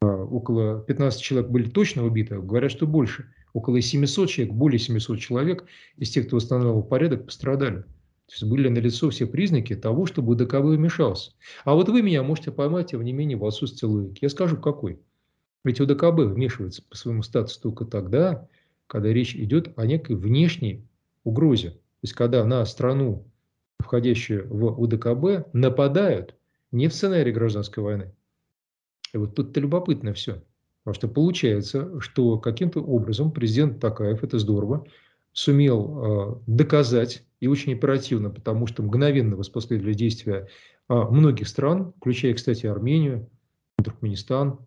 Около 0.00 0.80
15 0.80 1.20
человек 1.20 1.50
были 1.50 1.68
точно 1.68 2.06
убиты, 2.06 2.40
говорят, 2.40 2.70
что 2.70 2.86
больше. 2.86 3.34
Около 3.52 3.80
700 3.80 4.28
человек, 4.28 4.54
более 4.54 4.78
700 4.78 5.18
человек 5.18 5.64
из 5.96 6.10
тех, 6.10 6.26
кто 6.26 6.36
восстанавливал 6.36 6.82
порядок, 6.82 7.26
пострадали. 7.26 7.84
То 8.30 8.34
есть 8.34 8.44
были 8.44 8.68
налицо 8.68 9.10
все 9.10 9.26
признаки 9.26 9.74
того, 9.74 10.06
чтобы 10.06 10.32
УДКБ 10.32 10.76
вмешался. 10.76 11.32
А 11.64 11.74
вот 11.74 11.88
вы 11.88 12.00
меня 12.00 12.22
можете 12.22 12.52
поймать, 12.52 12.90
тем 12.90 13.02
не 13.02 13.12
менее, 13.12 13.36
в 13.36 13.44
отсутствии 13.44 13.86
логики. 13.86 14.20
Я 14.22 14.28
скажу, 14.28 14.56
какой. 14.56 15.00
Ведь 15.64 15.80
УДКБ 15.80 16.20
вмешивается 16.20 16.82
по 16.88 16.96
своему 16.96 17.22
статусу 17.22 17.60
только 17.60 17.84
тогда, 17.84 18.48
когда 18.86 19.08
речь 19.08 19.34
идет 19.34 19.72
о 19.76 19.84
некой 19.84 20.14
внешней 20.14 20.86
угрозе. 21.24 21.70
То 21.70 22.04
есть, 22.04 22.14
когда 22.14 22.44
на 22.44 22.64
страну, 22.64 23.26
входящую 23.80 24.46
в 24.48 24.80
УДКБ, 24.80 25.52
нападают 25.52 26.36
не 26.70 26.88
в 26.88 26.94
сценарии 26.94 27.32
гражданской 27.32 27.82
войны. 27.82 28.14
И 29.12 29.18
вот 29.18 29.34
тут-то 29.34 29.58
любопытно 29.58 30.14
все. 30.14 30.40
Потому 30.82 30.94
что 30.94 31.08
получается, 31.08 32.00
что 32.00 32.38
каким-то 32.38 32.80
образом 32.80 33.32
президент 33.32 33.80
Такаев, 33.80 34.24
это 34.24 34.38
здорово, 34.38 34.86
сумел 35.32 35.98
э, 35.98 36.34
доказать 36.46 37.24
и 37.40 37.46
очень 37.46 37.74
оперативно, 37.74 38.30
потому 38.30 38.66
что 38.66 38.82
мгновенно 38.82 39.36
воспоследовали 39.36 39.94
действия 39.94 40.48
а, 40.88 41.08
многих 41.08 41.48
стран, 41.48 41.92
включая, 41.98 42.34
кстати, 42.34 42.66
Армению, 42.66 43.30
Туркменистан 43.82 44.58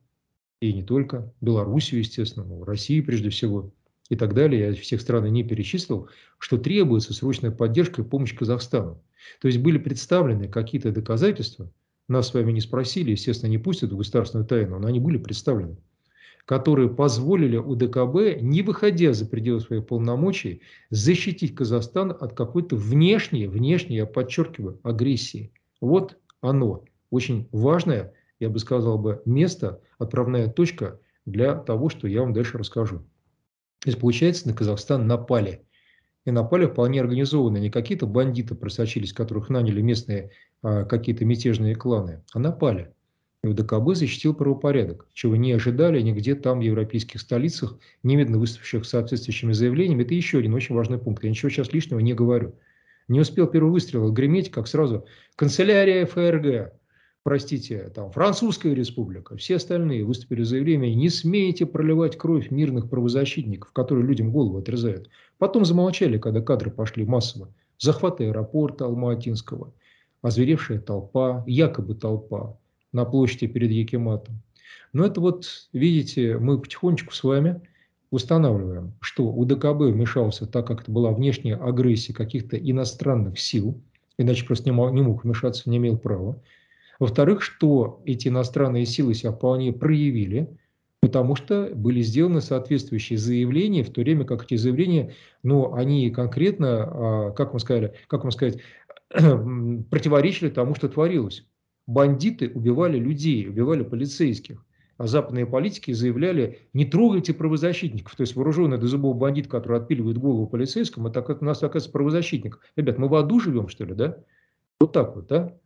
и 0.62 0.74
не 0.74 0.84
только, 0.84 1.34
Белоруссию, 1.41 2.00
естественно, 2.00 2.46
ну, 2.46 2.63
Россию 2.63 3.05
прежде 3.05 3.29
всего 3.29 3.72
и 4.10 4.15
так 4.15 4.34
далее. 4.34 4.67
Я 4.67 4.74
всех 4.74 5.01
стран 5.01 5.25
не 5.32 5.43
перечислил, 5.43 6.10
что 6.39 6.58
требуется 6.58 7.13
срочная 7.13 7.51
поддержка 7.51 8.01
и 8.01 8.05
помощь 8.05 8.36
Казахстану. 8.36 9.03
То 9.41 9.48
есть 9.48 9.60
были 9.60 9.77
представлены 9.77 10.48
какие-то 10.48 10.91
доказательства, 10.91 11.72
нас 12.08 12.29
с 12.29 12.34
вами 12.34 12.51
не 12.51 12.62
спросили, 12.62 13.12
естественно, 13.12 13.50
не 13.50 13.58
пустят 13.58 13.91
в 13.91 13.98
государственную 13.98 14.48
тайну, 14.48 14.79
но 14.79 14.88
они 14.88 15.00
были 15.00 15.17
представлены 15.17 15.77
которые 16.45 16.89
позволили 16.89 17.57
УДКБ, 17.57 18.41
не 18.41 18.62
выходя 18.62 19.13
за 19.13 19.25
пределы 19.25 19.62
своих 19.62 19.88
полномочий, 19.88 20.62
защитить 20.89 21.55
Казахстан 21.55 22.12
от 22.12 22.33
какой-то 22.33 22.75
внешней, 22.75 23.47
внешней, 23.47 23.97
я 23.97 24.05
подчеркиваю, 24.05 24.79
агрессии. 24.83 25.53
Вот 25.79 26.17
оно, 26.41 26.83
очень 27.09 27.47
важное, 27.51 28.13
я 28.39 28.50
бы 28.50 28.59
сказал 28.59 28.97
бы, 28.97 29.21
место, 29.25 29.81
отправная 29.97 30.50
точка 30.50 31.00
для 31.25 31.55
того, 31.55 31.89
что 31.89 32.07
я 32.07 32.21
вам 32.21 32.33
дальше 32.33 32.57
расскажу. 32.57 33.00
То 33.79 33.89
есть, 33.89 34.00
получается, 34.00 34.47
на 34.47 34.53
Казахстан 34.53 35.07
напали. 35.07 35.65
И 36.25 36.31
напали 36.31 36.65
вполне 36.65 37.01
организованно. 37.01 37.57
Не 37.57 37.69
какие-то 37.69 38.07
бандиты 38.07 38.55
просочились, 38.55 39.12
которых 39.12 39.50
наняли 39.50 39.81
местные 39.81 40.31
а, 40.62 40.85
какие-то 40.85 41.25
мятежные 41.25 41.75
кланы, 41.75 42.23
а 42.33 42.39
напали. 42.39 42.93
УДКБ 43.45 43.95
защитил 43.95 44.33
правопорядок, 44.33 45.05
чего 45.13 45.35
не 45.35 45.51
ожидали 45.51 46.00
нигде 46.01 46.33
там, 46.33 46.59
в 46.59 46.62
европейских 46.62 47.19
столицах, 47.19 47.77
немедленно 48.01 48.39
выступивших 48.39 48.85
с 48.85 48.89
соответствующими 48.89 49.51
заявлениями. 49.51 50.03
Это 50.03 50.13
еще 50.13 50.39
один 50.39 50.53
очень 50.53 50.75
важный 50.75 50.97
пункт. 50.97 51.25
Я 51.25 51.29
ничего 51.29 51.50
сейчас 51.50 51.73
лишнего 51.73 52.00
не 52.00 52.13
говорю. 52.13 52.55
Не 53.09 53.19
успел 53.19 53.47
первый 53.47 53.71
выстрел 53.71 54.09
греметь, 54.13 54.50
как 54.50 54.67
сразу 54.67 55.05
канцелярия 55.35 56.05
ФРГ, 56.05 56.71
простите, 57.23 57.89
там 57.93 58.12
Французская 58.12 58.73
республика, 58.73 59.35
все 59.35 59.57
остальные 59.57 60.05
выступили 60.05 60.43
с 60.43 60.47
заявлением, 60.47 60.97
не 60.97 61.09
смеете 61.09 61.65
проливать 61.65 62.17
кровь 62.17 62.50
мирных 62.50 62.89
правозащитников, 62.89 63.73
которые 63.73 64.07
людям 64.07 64.31
голову 64.31 64.59
отрезают. 64.59 65.09
Потом 65.38 65.65
замолчали, 65.65 66.17
когда 66.17 66.39
кадры 66.39 66.71
пошли 66.71 67.03
массово. 67.03 67.53
Захваты 67.77 68.27
аэропорта 68.27 68.85
Алма-Атинского, 68.85 69.73
озверевшая 70.21 70.79
толпа, 70.79 71.43
якобы 71.45 71.95
толпа, 71.95 72.57
на 72.93 73.05
площади 73.05 73.47
перед 73.47 73.71
Якиматом. 73.71 74.41
Но 74.93 75.05
это 75.05 75.19
вот, 75.19 75.45
видите, 75.73 76.38
мы 76.38 76.59
потихонечку 76.59 77.13
с 77.13 77.23
вами 77.23 77.62
устанавливаем, 78.12 78.93
что 79.01 79.25
УДКБ 79.25 79.91
вмешался 79.91 80.45
так, 80.45 80.67
как 80.67 80.81
это 80.81 80.91
была 80.91 81.12
внешняя 81.12 81.55
агрессия 81.55 82.13
каких-то 82.13 82.57
иностранных 82.57 83.39
сил, 83.39 83.81
иначе 84.19 84.45
просто 84.45 84.65
не 84.65 84.71
мог, 84.71 84.93
не 84.93 85.01
мог 85.01 85.23
вмешаться, 85.23 85.69
не 85.69 85.77
имел 85.77 85.97
права. 85.97 86.39
Во-вторых, 87.00 87.41
что 87.41 88.01
эти 88.05 88.27
иностранные 88.27 88.85
силы 88.85 89.15
себя 89.15 89.31
вполне 89.31 89.73
проявили, 89.73 90.47
потому 91.01 91.35
что 91.35 91.71
были 91.73 92.01
сделаны 92.01 92.39
соответствующие 92.39 93.17
заявления, 93.17 93.83
в 93.83 93.89
то 93.89 94.01
время 94.01 94.25
как 94.25 94.45
эти 94.45 94.57
заявления, 94.57 95.13
ну, 95.41 95.73
они 95.73 96.12
конкретно, 96.12 96.67
а, 96.69 97.31
как 97.31 97.50
вам 97.50 97.59
сказали, 97.59 97.95
как 98.07 98.23
вам 98.23 98.31
сказать, 98.31 98.59
противоречили 99.09 100.50
тому, 100.50 100.75
что 100.75 100.88
творилось 100.88 101.45
бандиты 101.87 102.49
убивали 102.53 102.97
людей, 102.97 103.47
убивали 103.47 103.83
полицейских. 103.83 104.65
А 104.97 105.07
западные 105.07 105.45
политики 105.45 105.91
заявляли, 105.91 106.67
не 106.73 106.85
трогайте 106.85 107.33
правозащитников. 107.33 108.15
То 108.15 108.21
есть 108.21 108.35
вооруженный 108.35 108.77
до 108.77 108.87
зубов 108.87 109.17
бандит, 109.17 109.47
который 109.47 109.79
отпиливает 109.79 110.17
голову 110.17 110.47
полицейскому, 110.47 111.09
это 111.09 111.21
у 111.21 111.45
нас 111.45 111.57
оказывается 111.57 111.91
правозащитник. 111.91 112.59
Ребят, 112.75 112.99
мы 112.99 113.07
в 113.07 113.15
аду 113.15 113.39
живем, 113.39 113.67
что 113.69 113.85
ли, 113.85 113.95
да? 113.95 114.17
Вот 114.79 114.93
так 114.93 115.15
вот, 115.15 115.27
да? 115.27 115.57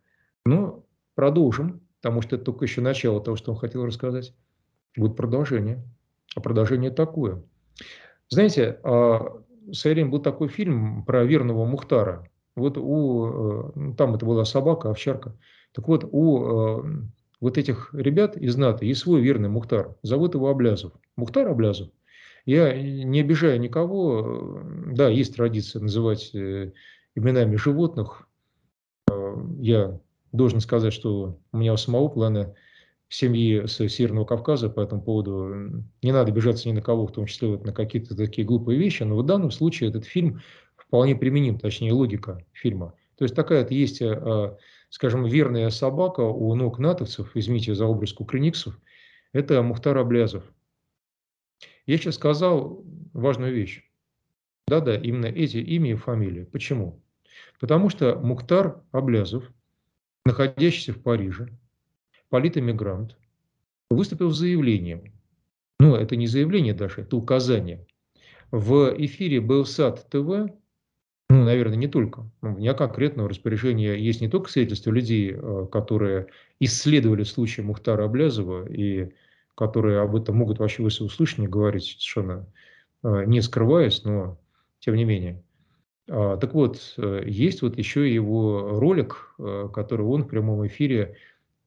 Ну, 0.46 0.86
продолжим, 1.14 1.82
потому 2.00 2.22
что 2.22 2.36
это 2.36 2.46
только 2.46 2.64
еще 2.64 2.80
начало 2.80 3.20
того, 3.20 3.36
что 3.36 3.52
он 3.52 3.58
хотел 3.58 3.84
рассказать. 3.84 4.34
Будет 4.96 5.16
продолжение. 5.16 5.84
А 6.34 6.40
продолжение 6.40 6.90
такое. 6.90 7.42
Знаете, 8.28 8.78
а, 8.82 9.42
в 9.66 9.74
свое 9.74 9.94
время 9.94 10.10
был 10.10 10.20
такой 10.20 10.48
фильм 10.48 11.04
про 11.04 11.24
верного 11.24 11.64
Мухтара. 11.64 12.28
Вот 12.56 12.76
у, 12.76 13.72
э, 13.74 13.94
там 13.96 14.14
это 14.14 14.26
была 14.26 14.44
собака, 14.44 14.90
овчарка. 14.90 15.36
Так 15.78 15.86
вот, 15.86 16.08
у 16.10 16.42
э, 16.42 16.82
вот 17.40 17.56
этих 17.56 17.94
ребят 17.94 18.36
из 18.36 18.56
НАТО 18.56 18.84
есть 18.84 19.02
свой 19.02 19.20
верный 19.20 19.48
Мухтар. 19.48 19.94
Зовут 20.02 20.34
его 20.34 20.48
Аблязов. 20.48 20.92
Мухтар 21.14 21.46
Аблязов. 21.46 21.90
Я 22.46 22.76
не 22.76 23.20
обижаю 23.20 23.60
никого. 23.60 24.60
Да, 24.88 25.08
есть 25.08 25.36
традиция 25.36 25.80
называть 25.80 26.34
э, 26.34 26.72
именами 27.14 27.54
животных. 27.54 28.28
Э, 29.08 29.36
я 29.60 30.00
должен 30.32 30.58
сказать, 30.58 30.92
что 30.92 31.38
у 31.52 31.56
меня 31.56 31.74
у 31.74 31.76
самого 31.76 32.08
плана 32.08 32.56
семьи 33.08 33.64
с 33.64 33.76
Северного 33.76 34.24
Кавказа 34.24 34.70
по 34.70 34.80
этому 34.80 35.00
поводу 35.00 35.84
не 36.02 36.10
надо 36.10 36.32
обижаться 36.32 36.68
ни 36.68 36.72
на 36.72 36.82
кого, 36.82 37.06
в 37.06 37.12
том 37.12 37.26
числе 37.26 37.50
вот 37.50 37.64
на 37.64 37.72
какие-то 37.72 38.16
такие 38.16 38.44
глупые 38.44 38.80
вещи, 38.80 39.04
но 39.04 39.16
в 39.16 39.24
данном 39.24 39.52
случае 39.52 39.90
этот 39.90 40.06
фильм 40.06 40.40
вполне 40.74 41.14
применим, 41.14 41.56
точнее 41.56 41.92
логика 41.92 42.44
фильма. 42.50 42.94
То 43.16 43.22
есть 43.22 43.36
такая 43.36 43.62
вот 43.62 43.70
есть 43.70 44.02
э, 44.02 44.56
скажем, 44.88 45.24
верная 45.24 45.70
собака 45.70 46.20
у 46.20 46.54
ног 46.54 46.78
натовцев, 46.78 47.30
извините 47.34 47.74
за 47.74 47.86
образ 47.86 48.12
кукрыниксов, 48.12 48.78
это 49.32 49.62
Мухтар 49.62 49.96
Аблязов. 49.98 50.44
Я 51.86 51.96
сейчас 51.96 52.16
сказал 52.16 52.84
важную 53.12 53.54
вещь. 53.54 53.84
Да-да, 54.66 54.96
именно 54.96 55.26
эти 55.26 55.58
имя 55.58 55.92
и 55.92 55.94
фамилия. 55.94 56.44
Почему? 56.44 57.02
Потому 57.60 57.88
что 57.88 58.16
Мухтар 58.16 58.82
Аблязов, 58.92 59.50
находящийся 60.24 60.92
в 60.92 61.02
Париже, 61.02 61.48
политэмигрант, 62.28 63.16
выступил 63.90 64.30
с 64.30 64.38
заявлением. 64.38 65.12
Ну, 65.80 65.94
это 65.94 66.16
не 66.16 66.26
заявление 66.26 66.74
даже, 66.74 67.02
это 67.02 67.16
указание. 67.16 67.86
В 68.50 68.94
эфире 68.98 69.40
Белсат 69.40 70.08
ТВ 70.10 70.50
ну, 71.30 71.44
наверное, 71.44 71.76
не 71.76 71.88
только. 71.88 72.24
У 72.40 72.48
меня 72.48 72.72
конкретного 72.72 73.28
распоряжения 73.28 73.94
есть 73.94 74.22
не 74.22 74.28
только 74.28 74.50
свидетельства 74.50 74.90
людей, 74.90 75.34
э, 75.34 75.66
которые 75.70 76.28
исследовали 76.58 77.22
случай 77.22 77.60
Мухтара 77.60 78.04
Аблязова 78.04 78.66
и 78.66 79.12
которые 79.54 80.00
об 80.00 80.16
этом 80.16 80.36
могут 80.36 80.58
вообще 80.58 80.82
вы 80.82 80.88
услышать, 80.88 81.38
не 81.38 81.46
говорить 81.46 81.84
совершенно 81.84 82.46
э, 83.02 83.24
не 83.26 83.42
скрываясь, 83.42 84.04
но 84.04 84.38
тем 84.78 84.94
не 84.94 85.04
менее. 85.04 85.42
А, 86.10 86.38
так 86.38 86.54
вот, 86.54 86.94
э, 86.96 87.22
есть 87.26 87.60
вот 87.60 87.76
еще 87.76 88.12
его 88.12 88.78
ролик, 88.80 89.34
который 89.74 90.06
он 90.06 90.24
в 90.24 90.28
прямом 90.28 90.66
эфире 90.66 91.16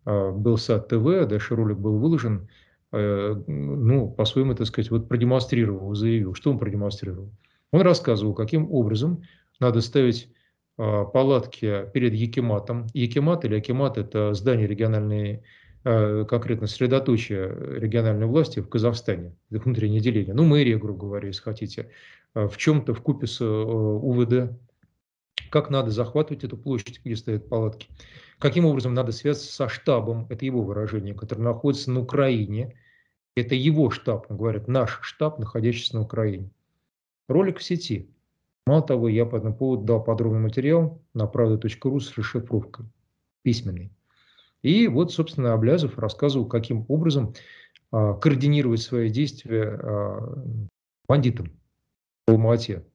был 0.05 0.57
САД 0.57 0.87
ТВ, 0.87 1.27
дальше 1.29 1.55
ролик 1.55 1.77
был 1.77 1.99
выложен, 1.99 2.49
ну, 2.91 4.09
по-своему, 4.09 4.55
так 4.55 4.65
сказать, 4.65 4.89
вот 4.89 5.07
продемонстрировал, 5.07 5.93
заявил. 5.93 6.33
Что 6.33 6.49
он 6.49 6.57
продемонстрировал? 6.57 7.29
Он 7.71 7.81
рассказывал, 7.81 8.33
каким 8.33 8.69
образом 8.71 9.23
надо 9.61 9.81
ставить 9.81 10.29
а, 10.77 11.05
палатки 11.05 11.89
перед 11.93 12.13
Якиматом. 12.13 12.87
Якимат 12.93 13.45
или 13.45 13.55
Акимат– 13.55 13.97
это 13.99 14.33
здание 14.33 14.67
региональной, 14.67 15.43
а, 15.83 16.25
конкретно 16.25 16.67
средоточие 16.67 17.47
региональной 17.79 18.25
власти 18.25 18.59
в 18.59 18.67
Казахстане, 18.67 19.35
это 19.49 19.61
внутреннее 19.61 20.01
деление. 20.01 20.33
Ну, 20.33 20.43
мэрия, 20.43 20.77
грубо 20.77 21.01
говоря, 21.05 21.27
если 21.27 21.41
хотите, 21.41 21.91
а, 22.33 22.47
в 22.47 22.57
чем-то 22.57 22.93
в 22.93 23.01
купе 23.01 23.27
с 23.27 23.39
УВД, 23.41 24.59
как 25.49 25.69
надо 25.69 25.91
захватывать 25.91 26.43
эту 26.43 26.57
площадь, 26.57 26.99
где 27.03 27.15
стоят 27.15 27.47
палатки, 27.47 27.87
каким 28.39 28.65
образом 28.65 28.93
надо 28.93 29.11
связаться 29.11 29.53
со 29.53 29.69
штабом, 29.69 30.25
это 30.29 30.45
его 30.45 30.63
выражение, 30.63 31.13
который 31.13 31.41
находится 31.41 31.91
на 31.91 31.99
Украине, 31.99 32.75
это 33.35 33.55
его 33.55 33.91
штаб, 33.91 34.25
он 34.29 34.37
говорит, 34.37 34.67
наш 34.67 34.99
штаб, 35.03 35.39
находящийся 35.39 35.95
на 35.95 36.01
Украине. 36.01 36.49
Ролик 37.29 37.59
в 37.59 37.63
сети. 37.63 38.09
Мало 38.71 38.83
того, 38.83 39.09
я 39.09 39.25
по 39.25 39.35
этому 39.35 39.53
поводу 39.53 39.83
дал 39.83 40.01
подробный 40.01 40.39
материал 40.39 41.01
на 41.13 41.27
правда.ру 41.27 41.99
с 41.99 42.17
расшифровкой, 42.17 42.85
письменный. 43.41 43.91
И 44.61 44.87
вот, 44.87 45.11
собственно, 45.11 45.51
Облязов 45.51 45.99
рассказывал, 45.99 46.45
каким 46.45 46.85
образом 46.87 47.33
а, 47.91 48.13
координировать 48.13 48.79
свои 48.79 49.09
действия 49.09 49.77
а, 49.77 50.41
бандитам 51.05 51.51
в 52.25 52.31
Алмате. 52.31 52.85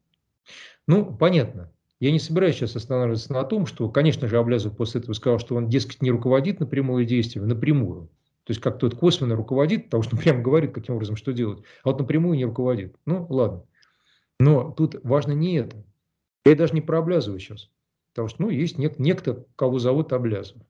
Ну, 0.87 1.15
понятно. 1.15 1.71
Я 2.01 2.11
не 2.11 2.21
собираюсь 2.21 2.55
сейчас 2.55 2.75
останавливаться 2.75 3.35
на 3.35 3.45
том, 3.45 3.67
что, 3.67 3.91
конечно 3.91 4.29
же, 4.29 4.39
Облязов 4.39 4.75
после 4.79 5.03
этого 5.03 5.13
сказал, 5.13 5.39
что 5.39 5.57
он, 5.57 5.69
дескать, 5.69 6.01
не 6.01 6.11
руководит 6.11 6.59
напрямую 6.59 7.05
действием, 7.05 7.49
напрямую. 7.49 8.07
То 8.45 8.53
есть 8.53 8.63
как 8.63 8.79
тот 8.79 8.95
косвенно 8.95 9.37
руководит, 9.37 9.85
потому 9.85 10.03
что 10.03 10.17
прямо 10.17 10.41
говорит, 10.41 10.73
каким 10.73 10.95
образом 10.95 11.17
что 11.17 11.35
делать, 11.35 11.59
а 11.85 11.91
вот 11.91 11.99
напрямую 11.99 12.39
не 12.39 12.47
руководит. 12.47 12.97
Ну, 13.05 13.27
ладно. 13.29 13.67
Но 14.39 14.71
тут 14.71 14.97
важно 15.03 15.33
не 15.33 15.57
это. 15.57 15.85
Я 16.45 16.55
даже 16.55 16.75
не 16.75 16.81
про 16.81 16.99
Облязова 16.99 17.39
сейчас. 17.39 17.71
Потому 18.13 18.29
что, 18.29 18.43
ну, 18.43 18.51
есть 18.51 18.79
нек- 18.79 18.97
некто, 18.99 19.45
кого 19.57 19.79
зовут 19.79 20.13
Облязов. 20.13 20.63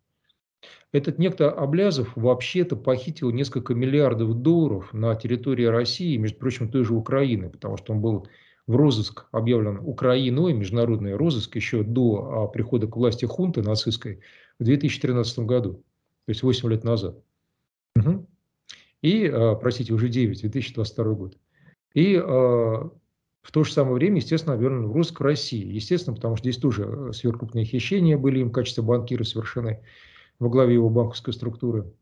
Этот 0.93 1.19
некто 1.19 1.51
Облязов 1.51 2.13
вообще-то 2.17 2.77
похитил 2.77 3.31
несколько 3.31 3.75
миллиардов 3.75 4.35
долларов 4.35 4.93
на 4.93 5.15
территории 5.15 5.65
России, 5.65 6.17
между 6.17 6.39
прочим, 6.39 6.71
той 6.71 6.85
же 6.85 6.95
Украины, 6.95 7.51
потому 7.51 7.77
что 7.77 7.93
он 7.93 8.01
был 8.01 8.27
в 8.67 8.75
розыск 8.75 9.27
объявлен 9.31 9.79
Украиной, 9.79 10.53
международный 10.53 11.15
розыск, 11.15 11.55
еще 11.57 11.83
до 11.83 12.45
а, 12.45 12.49
прихода 12.49 12.87
к 12.87 12.97
власти 12.97 13.25
хунты 13.25 13.63
нацистской 13.63 14.21
в 14.59 14.65
2013 14.65 15.41
году, 15.41 15.75
то 15.75 16.31
есть 16.31 16.43
8 16.43 16.69
лет 16.71 16.83
назад. 16.83 17.17
Угу. 17.97 18.27
И, 19.03 19.27
а, 19.29 19.55
простите, 19.55 19.93
уже 19.93 20.09
9, 20.09 20.41
2022 20.41 21.05
год. 21.15 21.37
И 21.95 22.17
а, 22.17 22.91
в 23.47 23.53
то 23.53 23.63
же 23.63 23.73
самое 23.73 23.95
время, 23.95 24.17
естественно, 24.17 24.57
объявлен 24.57 24.89
в 24.89 24.93
розыск 24.93 25.21
в 25.21 25.23
России. 25.23 25.65
Естественно, 25.65 26.17
потому 26.17 26.35
что 26.35 26.51
здесь 26.51 26.61
тоже 26.61 26.83
э, 26.83 27.13
сверхкрупные 27.13 27.65
хищения 27.65 28.19
были 28.19 28.41
им 28.41 28.49
в 28.49 28.53
качестве 28.53 28.83
банкира 28.83 29.23
совершены 29.23 29.85
во 30.41 30.49
главе 30.49 30.75
его 30.75 30.91
банковской 30.91 31.33
структуры. 31.33 31.93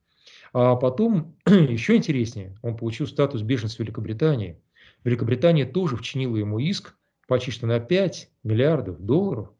А 0.55 0.75
потом, 0.77 1.37
еще 1.47 1.97
интереснее, 1.97 2.57
он 2.63 2.79
получил 2.79 3.07
статус 3.07 3.43
беженца 3.43 3.83
Великобритании. 3.83 4.59
Великобритания 5.05 5.67
тоже 5.67 5.99
вчинила 5.99 6.39
ему 6.39 6.59
иск 6.61 6.97
почти 7.29 7.67
на 7.67 7.79
5 7.79 8.31
миллиардов 8.43 8.99
долларов, 8.99 9.51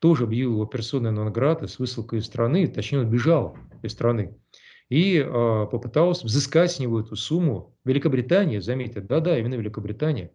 тоже 0.00 0.24
объявил 0.24 0.52
его 0.52 0.66
персоной 0.66 1.12
нон-грата 1.12 1.66
с 1.66 1.78
высылкой 1.78 2.18
из 2.18 2.26
страны, 2.26 2.66
точнее 2.66 3.00
он 3.00 3.08
бежал 3.08 3.56
из 3.82 3.92
страны, 3.92 4.36
и 4.90 5.16
э, 5.16 5.26
попытался 5.26 6.26
взыскать 6.26 6.72
с 6.72 6.78
него 6.78 7.00
эту 7.00 7.16
сумму. 7.16 7.74
Великобритания, 7.86 8.60
заметьте, 8.60 9.00
да-да, 9.00 9.38
именно 9.38 9.54
Великобритания. 9.54 10.30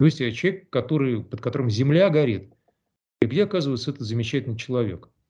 То 0.00 0.06
есть 0.06 0.20
э, 0.20 0.32
человек, 0.32 0.68
который, 0.70 1.22
под 1.22 1.40
которым 1.40 1.70
земля 1.70 2.10
горит, 2.10 2.52
и 3.20 3.26
где 3.26 3.44
оказывается 3.44 3.92
этот 3.92 4.02
замечательный 4.02 4.56
человек– 4.56 5.08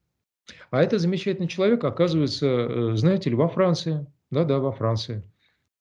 а 0.71 0.83
этот 0.83 1.01
замечательный 1.01 1.49
человек 1.49 1.85
оказывается, 1.85 2.47
э, 2.47 2.93
знаете 2.97 3.31
ли, 3.31 3.37
во 3.37 3.49
Франции. 3.49 4.07
Да-да, 4.31 4.59
во 4.59 4.73
Франции. 4.73 5.23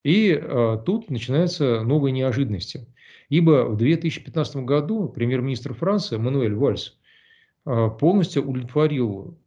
И 0.02 0.30
э, 0.32 0.78
тут 0.84 1.10
начинаются 1.10 1.82
новые 1.82 2.12
неожиданности. 2.12 2.86
Ибо 3.28 3.66
в 3.66 3.76
2015 3.76 4.56
году 4.56 5.08
премьер-министр 5.08 5.74
Франции 5.74 6.16
Мануэль 6.16 6.54
Вальс 6.54 6.98
э, 7.66 7.90
полностью 7.98 8.48
удовлетворил 8.48 9.38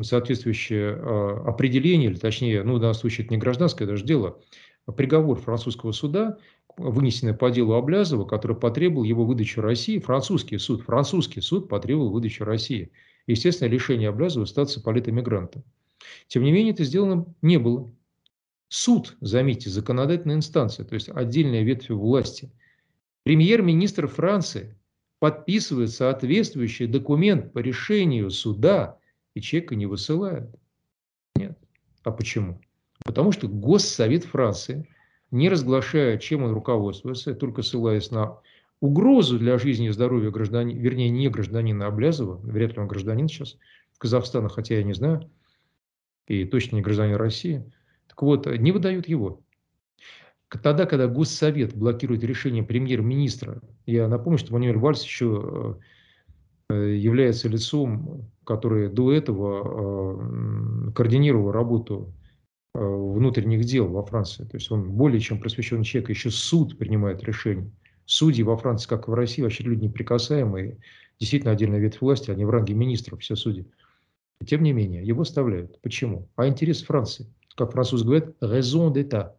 соответствующее 0.00 0.92
э, 0.92 1.42
определение, 1.46 2.10
или 2.10 2.18
точнее, 2.18 2.62
ну, 2.62 2.74
в 2.74 2.80
данном 2.80 2.94
случае 2.94 3.24
это 3.24 3.34
не 3.34 3.40
гражданское 3.40 3.86
даже 3.86 4.04
дело, 4.04 4.40
приговор 4.92 5.38
французского 5.38 5.92
суда, 5.92 6.38
вынесенный 6.76 7.34
по 7.34 7.50
делу 7.50 7.74
Облязова, 7.74 8.24
который 8.24 8.56
потребовал 8.56 9.04
его 9.04 9.24
выдачи 9.24 9.58
России, 9.60 9.98
французский 9.98 10.58
суд, 10.58 10.82
французский 10.82 11.40
суд 11.40 11.68
потребовал 11.68 12.10
выдачи 12.10 12.42
России– 12.42 12.92
естественно, 13.26 13.68
лишение 13.68 14.08
обязывает 14.08 14.48
статуса 14.48 14.82
политэмигранта. 14.82 15.62
Тем 16.28 16.42
не 16.42 16.52
менее, 16.52 16.72
это 16.72 16.84
сделано 16.84 17.26
не 17.42 17.58
было. 17.58 17.92
Суд, 18.68 19.16
заметьте, 19.20 19.70
законодательная 19.70 20.36
инстанция, 20.36 20.84
то 20.84 20.94
есть 20.94 21.08
отдельная 21.08 21.62
ветвь 21.62 21.90
власти. 21.90 22.50
Премьер-министр 23.22 24.08
Франции 24.08 24.76
подписывает 25.20 25.90
соответствующий 25.90 26.86
документ 26.86 27.52
по 27.52 27.58
решению 27.58 28.30
суда, 28.30 28.98
и 29.34 29.40
человека 29.40 29.76
не 29.76 29.86
высылают. 29.86 30.54
Нет. 31.36 31.58
А 32.02 32.10
почему? 32.10 32.60
Потому 33.04 33.32
что 33.32 33.48
Госсовет 33.48 34.24
Франции, 34.24 34.88
не 35.30 35.48
разглашая, 35.48 36.18
чем 36.18 36.42
он 36.42 36.52
руководствуется, 36.52 37.34
только 37.34 37.62
ссылаясь 37.62 38.10
на 38.10 38.38
угрозу 38.80 39.38
для 39.38 39.58
жизни 39.58 39.88
и 39.88 39.90
здоровья 39.90 40.30
гражданина, 40.30 40.78
вернее, 40.78 41.10
не 41.10 41.28
гражданина 41.28 41.86
Облязова, 41.86 42.36
вряд 42.42 42.74
ли 42.74 42.80
он 42.80 42.88
гражданин 42.88 43.28
сейчас 43.28 43.56
Казахстана, 43.98 44.48
хотя 44.48 44.76
я 44.76 44.82
не 44.82 44.94
знаю, 44.94 45.30
и 46.26 46.44
точно 46.44 46.76
не 46.76 46.82
гражданин 46.82 47.16
России, 47.16 47.64
так 48.08 48.22
вот, 48.22 48.46
не 48.46 48.72
выдают 48.72 49.06
его. 49.06 49.40
Тогда, 50.62 50.86
когда 50.86 51.06
Госсовет 51.06 51.74
блокирует 51.74 52.22
решение 52.22 52.62
премьер-министра, 52.62 53.60
я 53.86 54.08
напомню, 54.08 54.38
что 54.38 54.52
Мануэль 54.52 54.78
Вальс 54.78 55.02
еще 55.02 55.78
э, 56.70 56.94
является 56.94 57.48
лицом, 57.48 58.30
который 58.44 58.88
до 58.88 59.12
этого 59.12 60.88
э, 60.88 60.92
координировал 60.92 61.50
работу 61.50 62.12
э, 62.12 62.23
внутренних 62.74 63.64
дел 63.64 63.88
во 63.88 64.04
Франции. 64.04 64.44
То 64.44 64.56
есть 64.56 64.70
он 64.70 64.90
более 64.90 65.20
чем 65.20 65.38
просвещенный 65.38 65.84
человек, 65.84 66.10
еще 66.10 66.30
суд 66.30 66.76
принимает 66.76 67.22
решение. 67.22 67.70
Судьи 68.06 68.42
во 68.42 68.56
Франции, 68.56 68.88
как 68.88 69.08
и 69.08 69.10
в 69.10 69.14
России, 69.14 69.42
вообще 69.42 69.64
люди 69.64 69.84
неприкасаемые. 69.84 70.78
Действительно, 71.18 71.52
отдельная 71.52 71.78
ветвь 71.78 72.00
власти, 72.00 72.30
они 72.30 72.44
в 72.44 72.50
ранге 72.50 72.74
министров, 72.74 73.20
все 73.20 73.36
судьи. 73.36 73.66
Тем 74.44 74.62
не 74.62 74.72
менее, 74.72 75.06
его 75.06 75.22
оставляют. 75.22 75.80
Почему? 75.80 76.28
А 76.36 76.48
интерес 76.48 76.82
Франции. 76.82 77.32
Как 77.54 77.72
французы 77.72 78.04
говорят, 78.04 78.34
raison 78.42 78.92
d'état. 78.92 79.32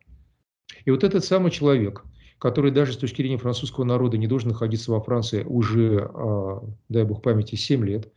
И 0.85 0.91
вот 0.91 1.03
этот 1.03 1.23
самый 1.25 1.51
человек, 1.51 2.03
который 2.39 2.71
даже 2.71 2.93
с 2.93 2.97
точки 2.97 3.17
зрения 3.17 3.37
французского 3.37 3.83
народа 3.83 4.17
не 4.17 4.27
должен 4.27 4.49
находиться 4.49 4.91
во 4.91 5.01
Франции 5.01 5.43
уже, 5.43 6.09
а, 6.13 6.63
дай 6.89 7.03
бог 7.03 7.21
памяти, 7.21 7.55
7 7.55 7.85
лет, 7.85 8.11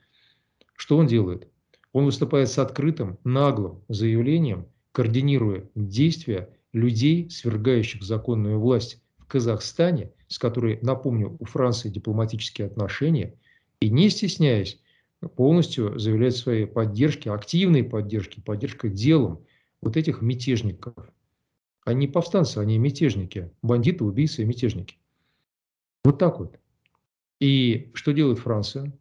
что 0.77 0.97
он 0.97 1.07
делает? 1.09 1.49
Он 1.93 2.05
выступает 2.05 2.49
с 2.49 2.59
открытым, 2.59 3.19
наглым 3.25 3.83
заявлением, 3.89 4.67
координируя 4.93 5.69
действия 5.75 6.49
людей, 6.73 7.31
свергающих 7.31 8.03
законную 8.03 8.59
власть 8.61 9.03
в 9.19 9.27
Казахстане 9.27 10.13
с 10.29 10.39
которой, 10.39 10.79
напомню, 10.83 11.37
у 11.41 11.45
Франции 11.45 11.89
дипломатические 11.89 12.67
отношения, 12.67 13.35
и 13.81 13.91
не 13.91 14.11
стесняясь, 14.11 14.81
полностью 15.37 15.99
заявляет 15.99 16.37
своей 16.37 16.67
поддержки, 16.67 17.29
активной 17.29 17.83
поддержки, 17.83 18.41
поддержка 18.41 18.89
делом 18.89 19.45
вот 19.81 19.97
этих 19.97 20.23
мятежников. 20.23 20.95
Они 21.85 22.07
повстанцы, 22.07 22.59
они 22.59 22.79
мятежники, 22.79 23.51
бандиты, 23.63 24.05
убийцы 24.05 24.43
и 24.43 24.45
мятежники. 24.45 24.99
Вот 26.05 26.19
так 26.19 26.39
вот. 26.39 26.59
И 27.41 27.91
что 27.95 28.13
делает 28.13 28.39
Франция? 28.39 28.93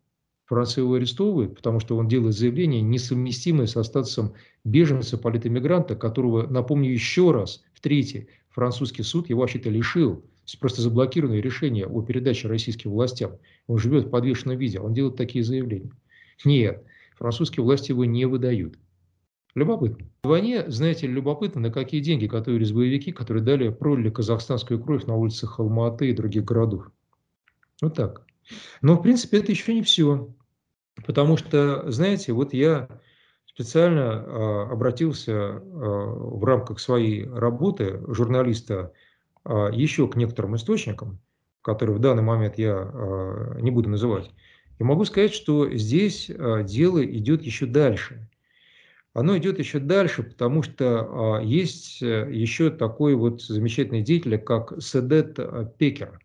Франция 0.47 0.83
его 0.83 0.93
арестовывает, 0.93 1.55
потому 1.55 1.81
что 1.81 1.97
он 1.97 2.07
делает 2.07 2.33
заявление, 2.33 2.81
несовместимое 2.81 3.67
со 3.67 3.83
статусом 3.83 4.33
беженца, 4.63 5.17
политэмигранта, 5.17 5.95
которого, 5.95 6.47
напомню 6.47 6.89
еще 6.89 7.31
раз, 7.31 7.63
в 7.73 7.81
третий, 7.81 8.27
французский 8.49 9.03
суд 9.03 9.29
его 9.29 9.41
вообще-то 9.41 9.69
лишил 9.69 10.23
просто 10.61 10.81
заблокированное 10.81 11.41
решение 11.41 11.85
о 11.85 12.01
передаче 12.01 12.47
российским 12.47 12.91
властям. 12.91 13.33
Он 13.67 13.77
живет 13.77 14.05
в 14.05 14.09
подвешенном 14.09 14.57
виде, 14.57 14.79
он 14.79 14.93
делает 14.93 15.17
такие 15.17 15.43
заявления. 15.43 15.91
Нет, 16.45 16.81
французские 17.17 17.65
власти 17.65 17.91
его 17.91 18.05
не 18.05 18.25
выдают. 18.25 18.79
Любопытно. 19.53 20.07
В 20.23 20.29
войне, 20.29 20.69
знаете, 20.69 21.07
любопытно, 21.07 21.59
на 21.59 21.71
какие 21.71 21.99
деньги 21.99 22.25
готовились 22.25 22.71
боевики, 22.71 23.11
которые 23.11 23.43
дали, 23.43 23.67
пролили 23.67 24.09
казахстанскую 24.09 24.81
кровь 24.81 25.05
на 25.05 25.15
улицах 25.15 25.59
Алматы 25.59 26.09
и 26.09 26.13
других 26.13 26.45
городов. 26.45 26.89
Вот 27.81 27.95
так. 27.95 28.25
Но, 28.81 28.95
в 28.95 29.01
принципе, 29.01 29.39
это 29.39 29.51
еще 29.51 29.73
не 29.73 29.81
все. 29.81 30.33
Потому 31.05 31.37
что, 31.37 31.89
знаете, 31.91 32.33
вот 32.33 32.53
я 32.53 32.87
специально 33.45 33.99
э, 33.99 34.71
обратился 34.71 35.31
э, 35.31 35.59
в 35.59 36.43
рамках 36.43 36.79
своей 36.79 37.27
работы 37.27 38.01
журналиста 38.07 38.93
а, 39.47 39.69
еще 39.71 40.09
к 40.09 40.17
некоторым 40.17 40.57
источникам, 40.57 41.21
которые 41.61 41.95
в 41.95 41.99
данный 41.99 42.21
момент 42.21 42.57
я 42.57 42.75
а, 42.75 43.57
не 43.61 43.71
буду 43.71 43.89
называть, 43.89 44.29
и 44.77 44.83
могу 44.83 45.05
сказать, 45.05 45.33
что 45.33 45.73
здесь 45.73 46.29
а, 46.29 46.63
дело 46.63 47.03
идет 47.05 47.43
еще 47.43 47.65
дальше. 47.65 48.29
Оно 49.13 49.37
идет 49.37 49.57
еще 49.57 49.79
дальше, 49.79 50.21
потому 50.21 50.61
что 50.61 51.39
есть 51.43 52.03
э, 52.03 52.29
еще 52.31 52.69
такой 52.69 53.15
вот 53.15 53.41
замечательный 53.41 54.03
деятель, 54.03 54.37
как 54.37 54.73
Седет 54.79 55.39
Пекер. 55.77 56.19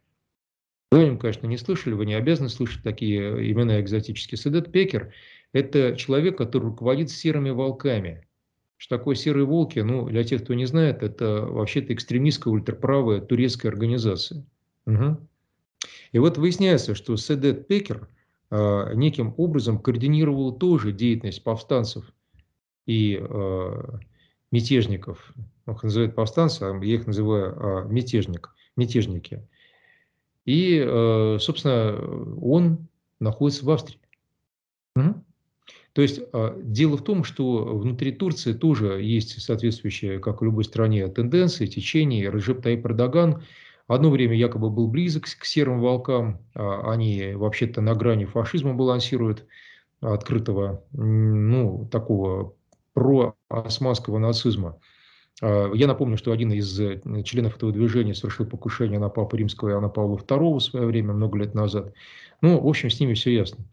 Вы 0.93 1.05
о 1.05 1.07
нем, 1.07 1.19
конечно, 1.19 1.47
не 1.47 1.57
слышали, 1.57 1.95
вы 1.95 2.05
не 2.05 2.13
обязаны 2.13 2.51
слышать 2.51 2.83
такие 2.83 3.51
имена 3.51 3.81
экзотические. 3.81 4.39
Седет 4.39 4.71
Пекер– 4.71 5.15
это 5.55 5.97
человек, 5.97 6.37
который 6.37 6.65
руководит 6.65 7.09
серыми 7.09 7.49
волками. 7.49 8.29
Что 8.77 8.99
такое 8.99 9.15
серые 9.15 9.47
волки? 9.47 9.79
Ну, 9.79 10.07
для 10.11 10.23
тех, 10.23 10.45
кто 10.45 10.53
не 10.53 10.67
знает, 10.67 11.03
это 11.03 11.47
вообще-то 11.47 11.95
экстремистская 11.95 12.53
ультраправая 12.53 13.23
турецкая 13.23 13.73
организация. 13.73 14.45
Угу. 14.85 15.17
И 16.13 16.19
вот 16.19 16.37
выясняется, 16.37 16.95
что 16.95 17.17
Седет 17.17 17.69
Пекер 17.69 18.11
э, 18.51 18.93
неким 18.95 19.33
образом 19.39 19.79
координировал 19.79 20.53
тоже 20.53 20.93
деятельность 20.93 21.43
повстанцев 21.43 22.05
и 22.85 23.19
э, 23.19 23.83
мятежников. 24.51 25.33
Их 25.67 25.83
называют 25.83 26.15
повстанцы, 26.15 26.65
а 26.65 26.85
я 26.85 26.95
их 26.97 27.07
называю 27.07 27.55
э, 27.55 27.89
мятежник, 27.89 28.55
мятежники. 28.77 29.49
И, 30.45 30.83
э, 30.85 31.39
собственно, 31.41 31.99
он 32.41 32.89
находится 33.21 33.65
в 33.65 33.71
Австрии. 33.71 34.01
То 35.93 36.01
есть 36.01 36.21
э, 36.33 36.61
дело 36.63 36.97
в 36.97 37.05
том, 37.05 37.23
что 37.23 37.65
внутри 37.77 38.13
Турции 38.13 38.55
тоже 38.55 39.03
есть 39.03 39.43
соответствующие, 39.43 40.19
как 40.19 40.41
в 40.41 40.45
любой 40.45 40.65
стране, 40.65 41.07
тенденции, 41.09 41.67
течения. 41.67 42.31
Режеп 42.31 42.63
Таип 42.63 42.87
Эрдоган 42.87 43.43
одно 43.87 44.11
время 44.11 44.35
якобы 44.35 44.71
был 44.71 44.89
близок 44.89 45.25
к 45.25 45.45
серым 45.45 45.81
волкам. 45.81 46.41
А 46.55 46.91
они 46.91 47.33
вообще-то 47.35 47.83
на 47.83 47.95
грани 47.95 48.25
фашизма 48.25 48.73
балансируют, 48.75 49.47
открытого, 50.03 50.83
ну, 50.93 51.89
такого 51.91 52.55
проосманского 52.93 54.19
нацизма. 54.19 54.79
А, 55.41 55.73
я 55.73 55.87
напомню, 55.87 56.17
что 56.17 56.33
один 56.33 56.53
из 56.53 56.79
э, 56.81 57.01
членов 57.25 57.57
этого 57.57 57.73
движения 57.73 58.15
совершил 58.15 58.47
покушение 58.47 58.99
на 58.99 59.09
Папу 59.09 59.37
Римского 59.37 59.77
и 59.77 59.81
на 59.81 59.89
Павла 59.89 60.17
II 60.17 60.59
в 60.59 60.61
свое 60.61 60.87
время, 60.87 61.13
много 61.13 61.39
лет 61.39 61.55
назад. 61.55 61.93
Ну, 62.41 62.61
в 62.61 62.67
общем, 62.67 62.91
с 62.91 63.01
ними 63.01 63.15
все 63.15 63.35
ясно. 63.35 63.65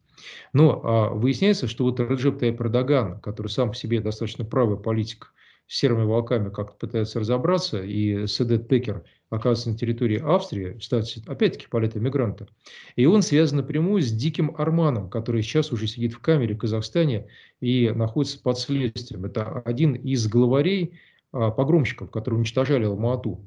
Но 0.54 0.82
а, 0.84 1.10
выясняется, 1.10 1.68
что 1.68 1.86
вот 1.86 2.00
Раджеп 2.00 2.44
Эрдоган, 2.44 3.20
который 3.20 3.48
сам 3.48 3.70
по 3.70 3.76
себе 3.76 4.02
достаточно 4.02 4.46
правый 4.46 4.78
политик, 4.78 5.34
с 5.70 5.78
серыми 5.78 6.04
волками 6.04 6.50
как-то 6.50 6.76
пытается 6.78 7.20
разобраться, 7.20 7.84
и 7.84 8.26
Седет 8.26 8.68
Пекер 8.68 9.04
оказывается 9.30 9.70
на 9.70 9.78
территории 9.78 10.20
Австрии, 10.20 10.76
кстати, 10.80 11.22
опять-таки 11.28 11.68
политэмигранта, 11.68 12.48
и 12.96 13.06
он 13.06 13.22
связан 13.22 13.58
напрямую 13.58 14.02
с 14.02 14.12
Диким 14.12 14.56
Арманом, 14.58 15.12
который 15.12 15.44
сейчас 15.44 15.72
уже 15.72 15.86
сидит 15.86 16.14
в 16.14 16.20
камере 16.20 16.56
в 16.56 16.58
Казахстане 16.58 17.28
и 17.62 17.92
находится 17.92 18.42
под 18.42 18.58
следствием. 18.58 19.26
Это 19.26 19.62
один 19.64 19.94
из 19.94 20.28
главарей 20.28 21.00
погромщиков, 21.32 22.12
которые 22.12 22.40
уничтожали 22.40 22.86
Алмату. 22.86 23.44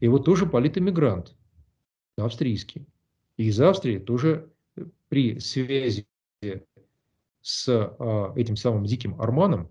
И 0.00 0.08
вот 0.08 0.24
тоже 0.24 0.46
политэмигрант, 0.46 1.34
австрийский. 2.18 2.86
И 3.36 3.44
из 3.44 3.60
Австрии 3.60 3.98
тоже 3.98 4.50
э, 4.76 4.84
при 5.08 5.38
связи 5.38 6.06
с 7.42 7.68
а, 7.68 8.32
этим 8.34 8.56
самым 8.56 8.84
диким 8.84 9.20
Арманом 9.20 9.70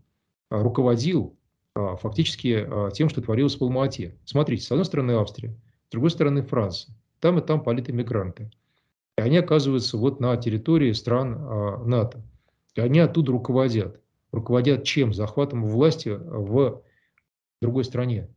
а, 0.50 0.62
руководил 0.62 1.38
фактически 1.76 2.65
тем, 2.94 3.10
что 3.10 3.22
творилось 3.22 3.58
в 3.58 3.62
Алмате. 3.62 4.18
Смотрите, 4.24 4.63
с 4.63 4.72
одной 4.72 4.86
стороны 4.86 5.12
Австрия, 5.12 5.58
с 5.88 5.91
другой 5.91 6.10
стороны 6.10 6.41
Франция. 6.41 6.96
Там 7.20 7.38
и 7.38 7.41
там 7.41 7.62
политэмигранты. 7.62 8.50
И 9.18 9.22
они 9.22 9.36
оказываются 9.36 9.98
вот 9.98 10.22
на 10.22 10.38
территории 10.38 10.94
стран 10.94 11.34
НАТО. 11.86 12.24
И 12.76 12.80
они 12.80 13.00
оттуда 13.00 13.34
руководят. 13.34 14.00
Руководят 14.32 14.86
чем? 14.86 15.13
Захватом 15.13 15.65
власти 15.65 16.18
в 16.18 16.82
другой 17.65 17.84
стране. 17.84 18.30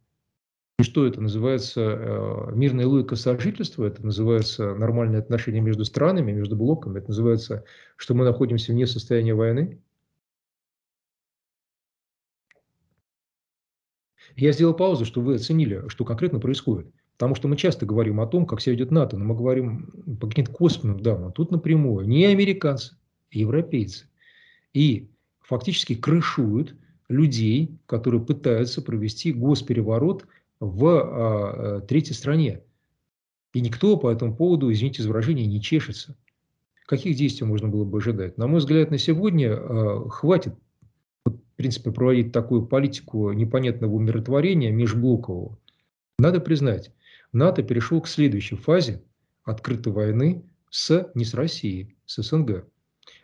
И 0.79 0.85
что 0.85 1.07
это 1.07 1.21
называется 1.21 1.81
э, 1.81 2.53
мирная 2.55 2.87
логика 2.87 3.17
сожительства, 3.17 3.85
это 3.85 4.05
называется 4.05 4.75
нормальные 4.75 5.19
отношения 5.19 5.61
между 5.61 5.85
странами, 5.85 6.33
между 6.33 6.57
блоками, 6.57 6.99
это 6.99 7.09
называется, 7.09 7.65
что 7.97 8.15
мы 8.15 8.25
находимся 8.25 8.73
вне 8.73 8.87
состояния 8.87 9.35
войны. 9.35 9.83
Я 14.37 14.53
сделал 14.53 14.75
паузу, 14.75 15.05
чтобы 15.05 15.29
вы 15.29 15.35
оценили, 15.35 15.89
что 15.89 16.05
конкретно 16.05 16.39
происходит. 16.39 16.93
Потому 17.15 17.35
что 17.35 17.49
мы 17.49 17.57
часто 17.57 17.85
говорим 17.85 18.21
о 18.21 18.29
том, 18.29 18.47
как 18.47 18.61
себя 18.61 18.75
ведет 18.75 18.93
НАТО, 18.93 19.17
но 19.17 19.25
мы 19.25 19.35
говорим 19.35 19.91
по 20.21 20.29
каким-то 20.29 20.53
косвенным 20.53 21.01
данным. 21.01 21.33
Тут 21.33 21.51
напрямую 21.51 22.07
не 22.07 22.27
американцы, 22.27 22.97
а 23.33 23.37
европейцы. 23.37 24.09
И 24.73 25.11
фактически 25.41 25.97
крышуют 25.97 26.77
людей, 27.09 27.79
которые 27.87 28.25
пытаются 28.25 28.83
провести 28.83 29.33
госпереворот 29.33 30.27
в 30.61 30.87
а, 30.87 31.79
э, 31.79 31.87
третьей 31.87 32.15
стране. 32.15 32.63
И 33.55 33.61
никто 33.61 33.97
по 33.97 34.11
этому 34.11 34.37
поводу, 34.37 34.71
извините 34.71 35.03
за 35.03 35.09
выражение, 35.09 35.47
не 35.47 35.61
чешется. 35.61 36.17
Каких 36.87 37.17
действий 37.17 37.47
можно 37.47 37.69
было 37.69 37.85
бы 37.85 37.99
ожидать? 37.99 38.39
На 38.39 38.47
мой 38.47 38.59
взгляд, 38.59 38.91
на 38.91 38.99
сегодня 38.99 39.51
э, 39.51 40.09
хватит, 40.09 40.55
в 41.25 41.33
принципе, 41.57 41.91
проводить 41.91 42.33
такую 42.33 42.67
политику 42.67 43.33
непонятного 43.33 43.93
умиротворения 43.93 44.71
межблокового. 44.71 45.59
Надо 46.19 46.41
признать, 46.41 46.93
НАТО 47.33 47.63
перешел 47.63 48.01
к 48.01 48.09
следующей 48.09 48.57
фазе 48.57 49.03
открытой 49.45 49.93
войны 49.93 50.45
с, 50.71 51.11
не 51.15 51.25
с 51.25 51.35
Россией, 51.35 51.97
с 52.07 52.23
СНГ. 52.23 52.67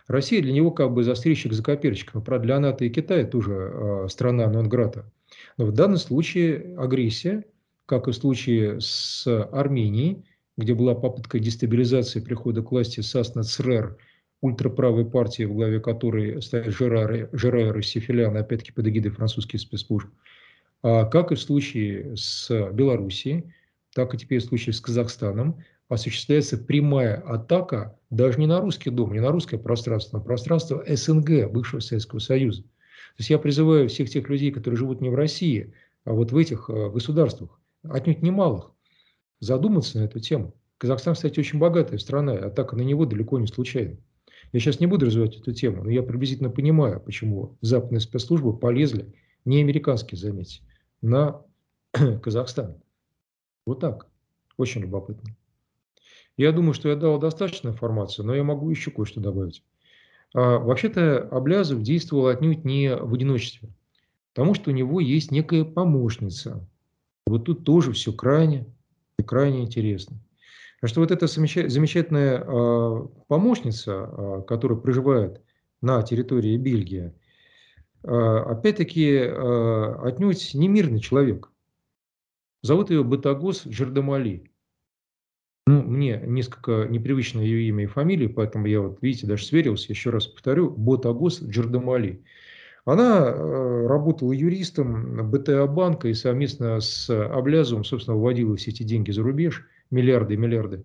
Россия 0.06 0.42
для 0.42 0.52
него 0.52 0.70
как 0.70 0.92
бы 0.92 1.02
застрельщик-закоперщик. 1.02 2.14
Но, 2.14 2.20
правда, 2.20 2.46
для 2.46 2.60
НАТО 2.60 2.84
и 2.84 2.90
Китая 2.90 3.24
тоже 3.24 3.52
э, 3.72 4.08
страна 4.10 4.48
Нонграта. 4.48 5.10
Но 5.56 5.66
в 5.66 5.72
данном 5.72 5.98
случае 5.98 6.76
агрессия, 6.76 7.44
как 7.86 8.08
и 8.08 8.12
в 8.12 8.14
случае 8.14 8.80
с 8.80 9.26
Арменией, 9.52 10.24
где 10.56 10.74
была 10.74 10.94
попытка 10.94 11.38
дестабилизации 11.38 12.20
прихода 12.20 12.62
к 12.62 12.70
власти 12.70 13.00
САС 13.00 13.32
ЦРР, 13.32 13.96
ультраправой 14.40 15.06
партии, 15.06 15.44
в 15.44 15.54
главе 15.54 15.80
которой 15.80 16.42
стоят 16.42 16.68
Жерар, 16.68 17.30
Жерар 17.32 17.78
и 17.78 17.82
Сифилян, 17.82 18.36
опять-таки 18.36 18.72
под 18.72 18.86
эгидой 18.86 19.10
французских 19.10 19.60
спецслужб, 19.60 20.08
а 20.82 21.06
как 21.06 21.32
и 21.32 21.34
в 21.34 21.40
случае 21.40 22.14
с 22.14 22.50
Белоруссией, 22.72 23.54
так 23.94 24.14
и 24.14 24.18
теперь 24.18 24.40
в 24.40 24.44
случае 24.44 24.74
с 24.74 24.80
Казахстаном, 24.80 25.64
осуществляется 25.94 26.58
прямая 26.58 27.16
атака 27.16 27.98
даже 28.10 28.38
не 28.38 28.46
на 28.46 28.60
русский 28.60 28.90
дом, 28.90 29.12
не 29.12 29.20
на 29.20 29.30
русское 29.30 29.58
пространство, 29.58 30.18
на 30.18 30.24
пространство 30.24 30.84
СНГ, 30.86 31.50
бывшего 31.50 31.80
Советского 31.80 32.18
Союза. 32.18 32.62
То 32.62 33.20
есть 33.20 33.30
я 33.30 33.38
призываю 33.38 33.88
всех 33.88 34.10
тех 34.10 34.28
людей, 34.28 34.50
которые 34.50 34.78
живут 34.78 35.00
не 35.00 35.08
в 35.08 35.14
России, 35.14 35.72
а 36.04 36.12
вот 36.12 36.32
в 36.32 36.36
этих 36.36 36.68
э, 36.68 36.90
государствах, 36.90 37.60
отнюдь 37.82 38.22
немалых, 38.22 38.72
задуматься 39.40 39.98
на 39.98 40.04
эту 40.04 40.20
тему. 40.20 40.54
Казахстан, 40.78 41.14
кстати, 41.14 41.38
очень 41.38 41.58
богатая 41.58 41.98
страна, 41.98 42.34
атака 42.34 42.76
на 42.76 42.82
него 42.82 43.06
далеко 43.06 43.38
не 43.38 43.46
случайна. 43.46 43.96
Я 44.52 44.60
сейчас 44.60 44.80
не 44.80 44.86
буду 44.86 45.06
развивать 45.06 45.36
эту 45.36 45.52
тему, 45.52 45.84
но 45.84 45.90
я 45.90 46.02
приблизительно 46.02 46.50
понимаю, 46.50 47.00
почему 47.00 47.56
западные 47.60 48.00
спецслужбы 48.00 48.56
полезли, 48.56 49.14
не 49.44 49.60
американские, 49.60 50.18
заметьте, 50.18 50.62
на 51.02 51.42
Казахстан. 52.22 52.76
Вот 53.66 53.80
так. 53.80 54.08
Очень 54.56 54.82
любопытно. 54.82 55.34
Я 56.36 56.52
думаю, 56.52 56.74
что 56.74 56.88
я 56.88 56.96
дал 56.96 57.18
достаточно 57.18 57.68
информации, 57.68 58.22
но 58.22 58.34
я 58.34 58.42
могу 58.42 58.68
еще 58.70 58.90
кое-что 58.90 59.20
добавить. 59.20 59.62
А, 60.34 60.58
вообще-то 60.58 61.28
Облязов 61.30 61.82
действовал 61.82 62.26
отнюдь 62.26 62.64
не 62.64 62.94
в 62.94 63.14
одиночестве, 63.14 63.68
потому 64.32 64.54
что 64.54 64.70
у 64.70 64.74
него 64.74 65.00
есть 65.00 65.30
некая 65.30 65.64
помощница. 65.64 66.66
Вот 67.26 67.44
тут 67.44 67.64
тоже 67.64 67.92
все 67.92 68.12
крайне 68.12 68.66
крайне 69.24 69.62
интересно. 69.62 70.18
А 70.80 70.86
что 70.86 71.00
вот 71.00 71.10
эта 71.10 71.26
замечательная 71.26 72.44
э, 72.44 73.06
помощница, 73.28 74.10
э, 74.10 74.42
которая 74.46 74.78
проживает 74.78 75.40
на 75.80 76.02
территории 76.02 76.56
Бельгии, 76.56 77.12
опять-таки 78.02 79.16
отнюдь 79.16 80.52
не 80.52 80.68
мирный 80.68 81.00
человек. 81.00 81.50
Зовут 82.60 82.90
ее 82.90 83.02
Батагос 83.02 83.66
Джардамали. 83.66 84.50
Ну, 85.66 85.82
мне 85.82 86.20
несколько 86.26 86.86
непривычно 86.90 87.40
ее 87.40 87.68
имя 87.68 87.84
и 87.84 87.86
фамилия, 87.86 88.28
поэтому 88.28 88.66
я 88.66 88.80
вот, 88.80 88.98
видите, 89.00 89.26
даже 89.26 89.46
сверился, 89.46 89.90
еще 89.90 90.10
раз 90.10 90.26
повторю, 90.26 90.70
Ботагос 90.70 91.42
Джардамали. 91.42 92.22
Она 92.84 93.28
э, 93.28 93.86
работала 93.86 94.32
юристом 94.32 95.30
БТА 95.30 95.66
банка 95.66 96.08
и 96.08 96.14
совместно 96.14 96.80
с 96.80 97.08
Облязовым, 97.08 97.84
собственно, 97.84 98.16
выводила 98.16 98.56
все 98.56 98.72
эти 98.72 98.82
деньги 98.82 99.10
за 99.10 99.22
рубеж, 99.22 99.66
миллиарды 99.90 100.34
и 100.34 100.36
миллиарды. 100.36 100.84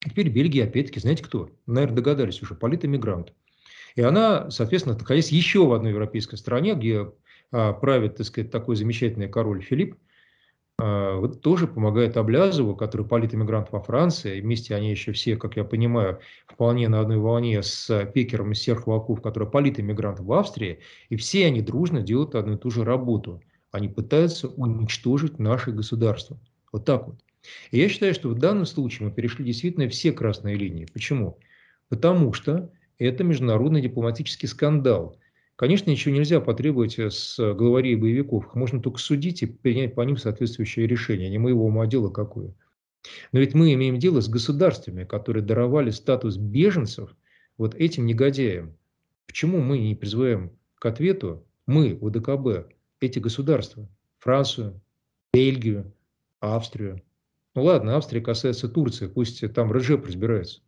теперь 0.00 0.28
Бельгия, 0.28 0.64
опять-таки, 0.64 1.00
знаете 1.00 1.24
кто? 1.24 1.48
Наверное, 1.64 1.96
догадались 1.96 2.42
уже, 2.42 2.54
политэмигрант. 2.54 3.32
И 3.94 4.02
она, 4.02 4.50
соответственно, 4.50 4.98
находясь 4.98 5.32
еще 5.32 5.66
в 5.66 5.72
одной 5.72 5.92
европейской 5.92 6.36
стране, 6.36 6.74
где 6.74 7.10
а, 7.50 7.72
правит, 7.72 8.16
так 8.16 8.26
сказать, 8.26 8.50
такой 8.50 8.76
замечательный 8.76 9.28
король 9.28 9.62
Филипп, 9.62 9.96
тоже 10.78 11.66
помогает 11.66 12.16
Облязову, 12.16 12.76
который 12.76 13.06
политэмигрант 13.06 13.72
во 13.72 13.80
Франции. 13.80 14.40
Вместе 14.40 14.74
они 14.74 14.90
еще 14.90 15.12
все, 15.12 15.36
как 15.36 15.56
я 15.56 15.64
понимаю, 15.64 16.20
вполне 16.46 16.88
на 16.88 17.00
одной 17.00 17.16
волне 17.16 17.62
с 17.62 18.04
Пекером 18.12 18.52
из 18.52 18.60
Серх 18.60 18.86
который 19.22 19.48
политэмигрант 19.48 20.20
в 20.20 20.32
Австрии. 20.32 20.80
И 21.08 21.16
все 21.16 21.46
они 21.46 21.62
дружно 21.62 22.02
делают 22.02 22.34
одну 22.34 22.54
и 22.54 22.58
ту 22.58 22.70
же 22.70 22.84
работу. 22.84 23.42
Они 23.70 23.88
пытаются 23.88 24.48
уничтожить 24.48 25.38
наше 25.38 25.72
государство. 25.72 26.38
Вот 26.72 26.84
так 26.84 27.06
вот. 27.06 27.16
И 27.70 27.78
я 27.78 27.88
считаю, 27.88 28.12
что 28.12 28.28
в 28.28 28.38
данном 28.38 28.66
случае 28.66 29.08
мы 29.08 29.14
перешли 29.14 29.44
действительно 29.44 29.88
все 29.88 30.12
красные 30.12 30.56
линии. 30.56 30.86
Почему? 30.92 31.38
Потому 31.88 32.32
что 32.32 32.70
это 32.98 33.24
международный 33.24 33.80
дипломатический 33.80 34.46
скандал. 34.46 35.16
Конечно, 35.56 35.90
ничего 35.90 36.14
нельзя 36.14 36.40
потребовать 36.40 36.98
с 36.98 37.38
главарей 37.54 37.96
боевиков. 37.96 38.54
Можно 38.54 38.80
только 38.82 38.98
судить 38.98 39.42
и 39.42 39.46
принять 39.46 39.94
по 39.94 40.02
ним 40.02 40.18
соответствующее 40.18 40.86
решение. 40.86 41.30
Не 41.30 41.38
моего 41.38 41.64
ума 41.64 41.86
дело 41.86 42.10
какое. 42.10 42.54
Но 43.32 43.40
ведь 43.40 43.54
мы 43.54 43.72
имеем 43.72 43.98
дело 43.98 44.20
с 44.20 44.28
государствами, 44.28 45.04
которые 45.04 45.42
даровали 45.42 45.90
статус 45.90 46.36
беженцев 46.36 47.16
вот 47.56 47.74
этим 47.74 48.04
негодяям. 48.04 48.76
Почему 49.26 49.60
мы 49.60 49.78
не 49.78 49.94
призываем 49.94 50.52
к 50.74 50.84
ответу, 50.84 51.46
мы, 51.66 51.96
УДКБ, 52.00 52.70
эти 53.00 53.18
государства, 53.18 53.88
Францию, 54.18 54.80
Бельгию, 55.32 55.92
Австрию. 56.40 57.02
Ну 57.54 57.64
ладно, 57.64 57.96
Австрия 57.96 58.20
касается 58.20 58.68
Турции, 58.68 59.06
пусть 59.06 59.40
там 59.54 59.72
Реджеп 59.72 60.04
разбирается. 60.04 60.60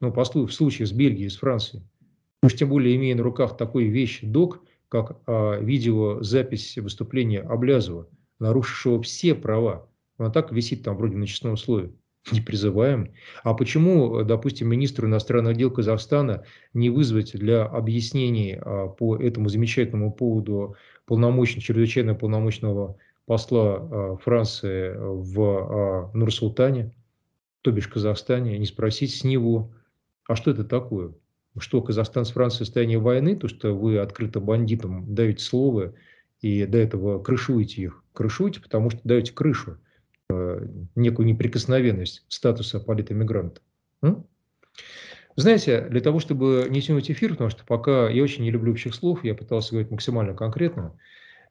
Но 0.00 0.12
по, 0.12 0.24
в 0.24 0.52
случае 0.52 0.86
с 0.86 0.92
Бельгией, 0.92 1.30
с 1.30 1.36
Францией. 1.36 1.82
Уж 2.44 2.56
тем 2.56 2.68
более 2.68 2.94
имея 2.96 3.16
на 3.16 3.22
руках 3.22 3.56
такой 3.56 3.84
вещь, 3.84 4.20
док, 4.20 4.60
как 4.90 5.16
а, 5.26 5.58
видеозапись 5.58 6.76
выступления 6.76 7.40
Облязова, 7.40 8.06
нарушившего 8.38 9.00
все 9.00 9.34
права. 9.34 9.88
Она 10.18 10.28
так 10.28 10.52
висит 10.52 10.82
там 10.82 10.98
вроде 10.98 11.16
на 11.16 11.26
честном 11.26 11.56
слове. 11.56 11.92
Не 12.32 12.42
призываем. 12.42 13.14
А 13.44 13.54
почему, 13.54 14.22
допустим, 14.24 14.68
министру 14.68 15.08
иностранных 15.08 15.56
дел 15.56 15.70
Казахстана 15.70 16.44
не 16.74 16.90
вызвать 16.90 17.32
для 17.32 17.64
объяснений 17.64 18.58
а, 18.60 18.88
по 18.88 19.16
этому 19.16 19.48
замечательному 19.48 20.12
поводу 20.12 20.76
полномочного, 21.06 21.62
чрезвычайно 21.62 22.14
полномочного 22.14 22.98
посла 23.24 23.76
а, 23.76 24.16
Франции 24.18 24.94
в 24.94 25.40
а, 25.40 26.10
Нур-Султане, 26.12 26.94
то 27.62 27.72
бишь 27.72 27.88
Казахстане, 27.88 28.58
не 28.58 28.66
спросить 28.66 29.14
с 29.14 29.24
него, 29.24 29.72
а 30.28 30.36
что 30.36 30.50
это 30.50 30.64
такое? 30.64 31.14
Что 31.58 31.80
Казахстан 31.80 32.24
с 32.24 32.30
Францией 32.30 32.64
в 32.64 32.66
состоянии 32.66 32.96
войны, 32.96 33.36
то, 33.36 33.48
что 33.48 33.76
вы 33.76 33.98
открыто 33.98 34.40
бандитам 34.40 35.14
даете 35.14 35.44
слово 35.44 35.94
и 36.40 36.66
до 36.66 36.78
этого 36.78 37.22
крышуете 37.22 37.82
их. 37.82 38.02
Крышуете, 38.12 38.60
потому 38.60 38.90
что 38.90 39.00
даете 39.04 39.32
крышу, 39.32 39.78
э, 40.30 40.66
некую 40.94 41.26
неприкосновенность 41.26 42.24
статуса 42.28 42.80
политэмигранта. 42.80 43.60
Знаете, 45.36 45.80
для 45.90 46.00
того, 46.00 46.20
чтобы 46.20 46.66
не 46.70 46.80
тянуть 46.80 47.10
эфир, 47.10 47.30
потому 47.30 47.50
что 47.50 47.64
пока 47.64 48.08
я 48.08 48.22
очень 48.22 48.44
не 48.44 48.50
люблю 48.52 48.72
общих 48.72 48.94
слов, 48.94 49.24
я 49.24 49.34
пытался 49.34 49.72
говорить 49.72 49.90
максимально 49.90 50.34
конкретно, 50.34 50.94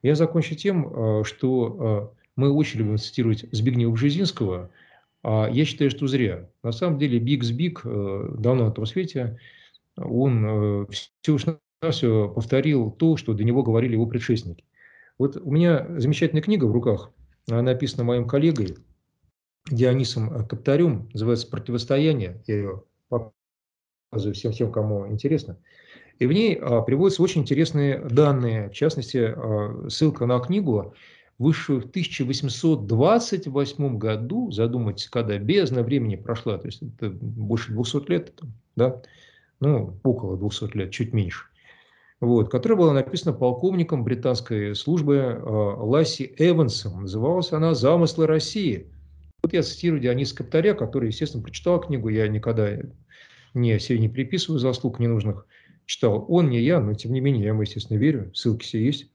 я 0.02 0.14
закончу 0.14 0.54
тем, 0.54 1.20
э, 1.20 1.24
что 1.24 2.12
э, 2.14 2.22
мы 2.36 2.50
очень 2.50 2.80
любим 2.80 2.98
цитировать 2.98 3.44
Збигнева 3.52 3.92
Бжезинского, 3.92 4.70
а 5.22 5.48
я 5.50 5.64
считаю, 5.64 5.90
что 5.90 6.06
зря. 6.06 6.48
На 6.62 6.72
самом 6.72 6.98
деле 6.98 7.18
Биг 7.18 7.44
Збиг 7.44 7.82
э, 7.84 8.34
давно 8.38 8.66
на 8.66 8.70
том 8.70 8.86
свете, 8.86 9.38
он 9.96 10.86
все 10.88 11.58
все 11.90 12.28
повторил 12.28 12.90
то, 12.90 13.16
что 13.16 13.34
до 13.34 13.44
него 13.44 13.62
говорили 13.62 13.92
его 13.92 14.06
предшественники. 14.06 14.64
Вот 15.18 15.36
у 15.36 15.50
меня 15.50 15.86
замечательная 15.98 16.42
книга 16.42 16.64
в 16.64 16.72
руках, 16.72 17.12
она 17.48 17.62
написана 17.62 18.04
моим 18.04 18.26
коллегой 18.26 18.76
Дионисом 19.70 20.46
Каптарем, 20.46 21.08
называется 21.12 21.48
«Противостояние». 21.48 22.42
Я 22.46 22.56
ее 22.56 22.82
показываю 23.08 24.34
всем 24.34 24.52
тем, 24.52 24.72
кому 24.72 25.08
интересно. 25.08 25.58
И 26.18 26.26
в 26.26 26.32
ней 26.32 26.56
а, 26.56 26.82
приводятся 26.82 27.22
очень 27.22 27.42
интересные 27.42 27.98
данные, 27.98 28.70
в 28.70 28.72
частности, 28.72 29.34
а, 29.36 29.88
ссылка 29.88 30.26
на 30.26 30.38
книгу, 30.38 30.94
вышедшую 31.38 31.80
в 31.80 31.86
1828 31.86 33.98
году, 33.98 34.52
задумайтесь, 34.52 35.08
когда 35.08 35.36
бездна 35.38 35.82
времени 35.82 36.14
прошла, 36.16 36.58
то 36.58 36.66
есть 36.66 36.82
это 36.82 37.10
больше 37.10 37.72
200 37.72 38.10
лет, 38.10 38.38
да, 38.76 39.02
ну, 39.64 40.00
около 40.02 40.36
200 40.36 40.76
лет, 40.76 40.90
чуть 40.90 41.12
меньше, 41.12 41.44
вот, 42.20 42.50
которая 42.50 42.78
была 42.78 42.92
написана 42.92 43.32
полковником 43.32 44.04
британской 44.04 44.74
службы 44.74 45.16
э, 45.16 45.40
Ласси 45.42 46.34
Эвансом. 46.38 47.02
Называлась 47.02 47.52
она 47.52 47.74
«Замыслы 47.74 48.26
России». 48.26 48.90
Вот 49.42 49.52
я 49.52 49.62
цитирую 49.62 50.00
Диониса 50.00 50.36
Каптаря, 50.36 50.74
который, 50.74 51.08
естественно, 51.08 51.42
прочитал 51.42 51.80
книгу, 51.80 52.08
я 52.08 52.28
никогда 52.28 52.78
не, 53.52 53.78
себе 53.78 53.98
не 53.98 54.08
приписываю 54.08 54.58
заслуг 54.58 54.98
ненужных, 54.98 55.46
читал 55.86 56.24
он, 56.28 56.48
не 56.48 56.60
я, 56.60 56.80
но 56.80 56.94
тем 56.94 57.12
не 57.12 57.20
менее 57.20 57.42
я 57.42 57.48
ему, 57.48 57.62
естественно, 57.62 57.98
верю, 57.98 58.30
ссылки 58.34 58.64
все 58.64 58.82
есть. 58.82 59.10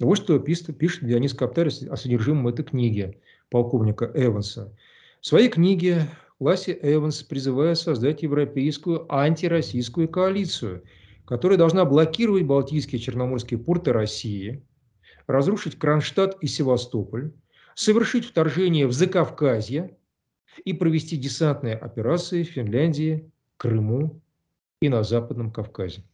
Вот 0.00 0.16
что 0.16 0.38
пишет, 0.38 0.76
пишет 0.78 1.06
Дионис 1.06 1.34
Каптарь 1.34 1.68
о 1.68 1.96
содержимом 1.96 2.48
этой 2.48 2.64
книги 2.64 3.20
полковника 3.50 4.10
Эванса. 4.14 4.76
В 5.20 5.26
своей 5.26 5.48
книге 5.48 6.08
Ласси 6.40 6.78
Эванс 6.82 7.22
призывает 7.22 7.78
создать 7.78 8.22
европейскую 8.22 9.12
антироссийскую 9.12 10.08
коалицию, 10.08 10.84
которая 11.24 11.58
должна 11.58 11.84
блокировать 11.84 12.44
Балтийские 12.44 13.00
и 13.00 13.02
Черноморские 13.02 13.58
порты 13.58 13.92
России, 13.92 14.64
разрушить 15.26 15.78
Кронштадт 15.78 16.38
и 16.40 16.46
Севастополь, 16.46 17.32
совершить 17.74 18.24
вторжение 18.24 18.86
в 18.86 18.92
Закавказье 18.92 19.96
и 20.64 20.72
провести 20.72 21.16
десантные 21.16 21.74
операции 21.74 22.44
в 22.44 22.48
Финляндии, 22.48 23.30
Крыму 23.56 24.20
и 24.80 24.88
на 24.88 25.02
Западном 25.02 25.50
Кавказе. 25.50 26.04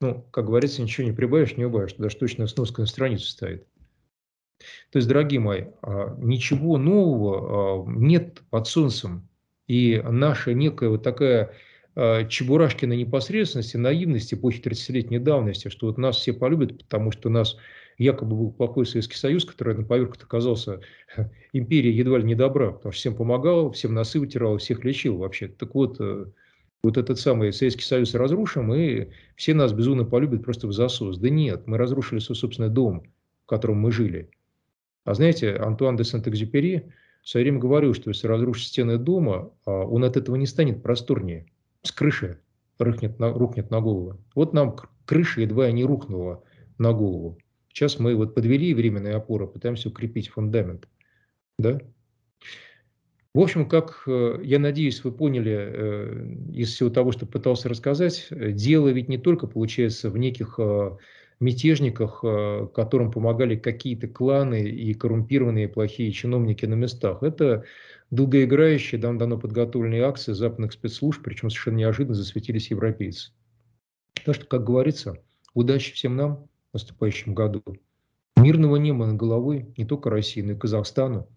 Ну, 0.00 0.26
как 0.30 0.46
говорится, 0.46 0.82
ничего 0.82 1.06
не 1.06 1.12
прибавишь, 1.12 1.56
не 1.56 1.64
убавишь, 1.64 1.94
даже 1.94 2.16
точно 2.16 2.46
сноска 2.46 2.82
на 2.82 2.86
странице 2.86 3.28
стоит. 3.28 3.66
То 4.90 4.98
есть, 4.98 5.08
дорогие 5.08 5.40
мои, 5.40 5.66
а, 5.82 6.14
ничего 6.18 6.78
нового 6.78 7.84
а, 7.84 7.84
нет 7.86 8.42
под 8.50 8.66
солнцем. 8.66 9.28
И 9.66 10.00
наша 10.04 10.54
некая 10.54 10.90
вот 10.90 11.02
такая 11.02 11.52
а, 11.94 12.24
чебурашкина 12.24 12.92
непосредственности, 12.92 13.76
наивности 13.76 14.34
эпохи 14.34 14.60
30-летней 14.60 15.18
давности, 15.18 15.68
что 15.68 15.86
вот 15.86 15.98
нас 15.98 16.16
все 16.18 16.32
полюбят, 16.32 16.78
потому 16.78 17.10
что 17.10 17.28
у 17.28 17.32
нас 17.32 17.56
якобы 17.98 18.36
был 18.36 18.52
плохой 18.52 18.86
Советский 18.86 19.16
Союз, 19.16 19.44
который 19.44 19.74
на 19.74 19.82
поверку 19.82 20.16
оказался 20.22 20.80
империей 21.52 21.96
едва 21.96 22.18
ли 22.18 22.24
не 22.24 22.34
добра, 22.34 22.72
потому 22.72 22.92
что 22.92 23.00
всем 23.00 23.16
помогал, 23.16 23.72
всем 23.72 23.94
носы 23.94 24.20
вытирал, 24.20 24.58
всех 24.58 24.84
лечил 24.84 25.16
вообще. 25.16 25.48
Так 25.48 25.74
вот, 25.74 25.96
э, 26.00 26.26
вот 26.82 26.98
этот 26.98 27.18
самый 27.18 27.52
Советский 27.52 27.84
Союз 27.84 28.14
разрушим, 28.14 28.72
и 28.74 29.08
все 29.34 29.54
нас 29.54 29.72
безумно 29.72 30.04
полюбят 30.04 30.44
просто 30.44 30.66
в 30.66 30.72
засос. 30.72 31.18
Да 31.18 31.30
нет, 31.30 31.66
мы 31.66 31.78
разрушили 31.78 32.18
свой 32.18 32.36
собственный 32.36 32.68
дом, 32.68 33.04
в 33.44 33.46
котором 33.46 33.78
мы 33.78 33.90
жили. 33.90 34.30
А 35.04 35.14
знаете, 35.14 35.54
Антуан 35.54 35.96
де 35.96 36.04
Сент-Экзюпери 36.04 36.92
в 37.26 37.28
свое 37.28 37.42
время 37.42 37.58
говорил, 37.58 37.92
что 37.92 38.10
если 38.10 38.28
разрушить 38.28 38.68
стены 38.68 38.98
дома, 38.98 39.50
а, 39.64 39.72
он 39.72 40.04
от 40.04 40.16
этого 40.16 40.36
не 40.36 40.46
станет 40.46 40.84
просторнее. 40.84 41.46
С 41.82 41.90
крыши 41.90 42.38
рухнет 42.78 43.18
на, 43.18 43.32
рухнет 43.32 43.68
на 43.68 43.80
голову. 43.80 44.20
Вот 44.36 44.52
нам 44.52 44.76
крыша 45.06 45.40
едва 45.40 45.68
не 45.72 45.84
рухнула 45.84 46.44
на 46.78 46.92
голову. 46.92 47.36
Сейчас 47.72 47.98
мы 47.98 48.14
вот 48.14 48.36
подвели 48.36 48.72
временные 48.74 49.16
опоры, 49.16 49.48
пытаемся 49.48 49.88
укрепить 49.88 50.28
фундамент. 50.28 50.88
Да? 51.58 51.80
В 53.34 53.40
общем, 53.40 53.68
как 53.68 54.04
э, 54.06 54.38
я 54.44 54.60
надеюсь, 54.60 55.02
вы 55.02 55.10
поняли 55.10 55.52
э, 55.52 56.34
из 56.52 56.74
всего 56.74 56.90
того, 56.90 57.10
что 57.10 57.26
пытался 57.26 57.68
рассказать, 57.68 58.28
э, 58.30 58.52
дело 58.52 58.90
ведь 58.90 59.08
не 59.08 59.18
только 59.18 59.48
получается 59.48 60.10
в 60.10 60.16
неких 60.16 60.60
мятежниках, 61.40 62.20
которым 62.72 63.10
помогали 63.10 63.56
какие-то 63.56 64.08
кланы 64.08 64.62
и 64.62 64.94
коррумпированные 64.94 65.68
плохие 65.68 66.10
чиновники 66.12 66.64
на 66.64 66.74
местах. 66.74 67.22
Это 67.22 67.64
долгоиграющие, 68.10 69.00
давно 69.00 69.38
подготовленные 69.38 70.04
акции 70.04 70.32
западных 70.32 70.72
спецслужб, 70.72 71.22
причем 71.22 71.50
совершенно 71.50 71.76
неожиданно 71.76 72.14
засветились 72.14 72.70
европейцы. 72.70 73.32
Так 74.24 74.34
что, 74.34 74.46
как 74.46 74.64
говорится, 74.64 75.18
удачи 75.52 75.92
всем 75.92 76.16
нам 76.16 76.48
в 76.70 76.74
наступающем 76.74 77.34
году. 77.34 77.62
Мирного 78.36 78.76
неба 78.76 79.06
над 79.06 79.16
головой 79.16 79.72
не 79.76 79.84
только 79.84 80.10
России, 80.10 80.40
но 80.40 80.52
и 80.52 80.56
Казахстану, 80.56 81.28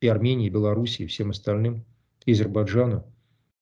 и 0.00 0.08
Армении, 0.08 0.46
и 0.46 0.50
Белоруссии, 0.50 1.04
и 1.04 1.06
всем 1.06 1.30
остальным, 1.30 1.84
и 2.26 2.32
Азербайджану, 2.32 3.04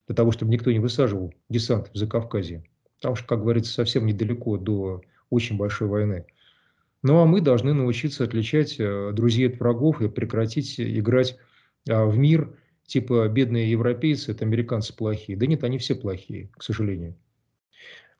для 0.06 0.16
того, 0.16 0.30
чтобы 0.30 0.52
никто 0.52 0.72
не 0.72 0.78
высаживал 0.78 1.34
десант 1.48 1.90
в 1.92 1.96
Закавказье. 1.96 2.64
Потому 2.96 3.16
что, 3.16 3.26
как 3.26 3.40
говорится, 3.40 3.72
совсем 3.72 4.06
недалеко 4.06 4.56
до 4.56 5.02
очень 5.32 5.56
большой 5.56 5.88
войны. 5.88 6.26
Ну 7.02 7.18
а 7.18 7.26
мы 7.26 7.40
должны 7.40 7.72
научиться 7.72 8.24
отличать 8.24 8.76
э, 8.78 9.10
друзей 9.12 9.48
от 9.48 9.58
врагов 9.58 10.00
и 10.00 10.08
прекратить 10.08 10.78
играть 10.78 11.36
а, 11.88 12.04
в 12.04 12.16
мир, 12.16 12.56
типа 12.86 13.28
бедные 13.28 13.70
европейцы, 13.70 14.32
это 14.32 14.44
американцы 14.44 14.94
плохие. 14.94 15.36
Да 15.36 15.46
нет, 15.46 15.64
они 15.64 15.78
все 15.78 15.94
плохие, 15.94 16.50
к 16.56 16.62
сожалению. 16.62 17.16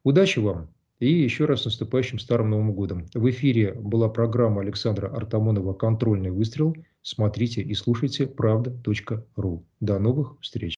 Удачи 0.03 0.40
вам! 0.40 0.75
И 0.98 1.12
еще 1.12 1.46
раз 1.46 1.62
с 1.62 1.64
наступающим 1.64 2.18
Старым 2.18 2.51
Новым 2.51 2.72
Годом. 2.75 3.07
В 3.12 3.29
эфире 3.31 3.72
была 3.75 4.09
программа 4.09 4.62
Александра 4.62 5.09
Артамонова 5.09 5.75
«Контрольный 5.75 6.31
выстрел». 6.31 6.77
Смотрите 7.03 7.61
и 7.61 7.75
слушайте 7.75 8.29
правда.ру. 8.29 9.66
До 9.81 9.98
новых 9.98 10.40
встреч. 10.40 10.77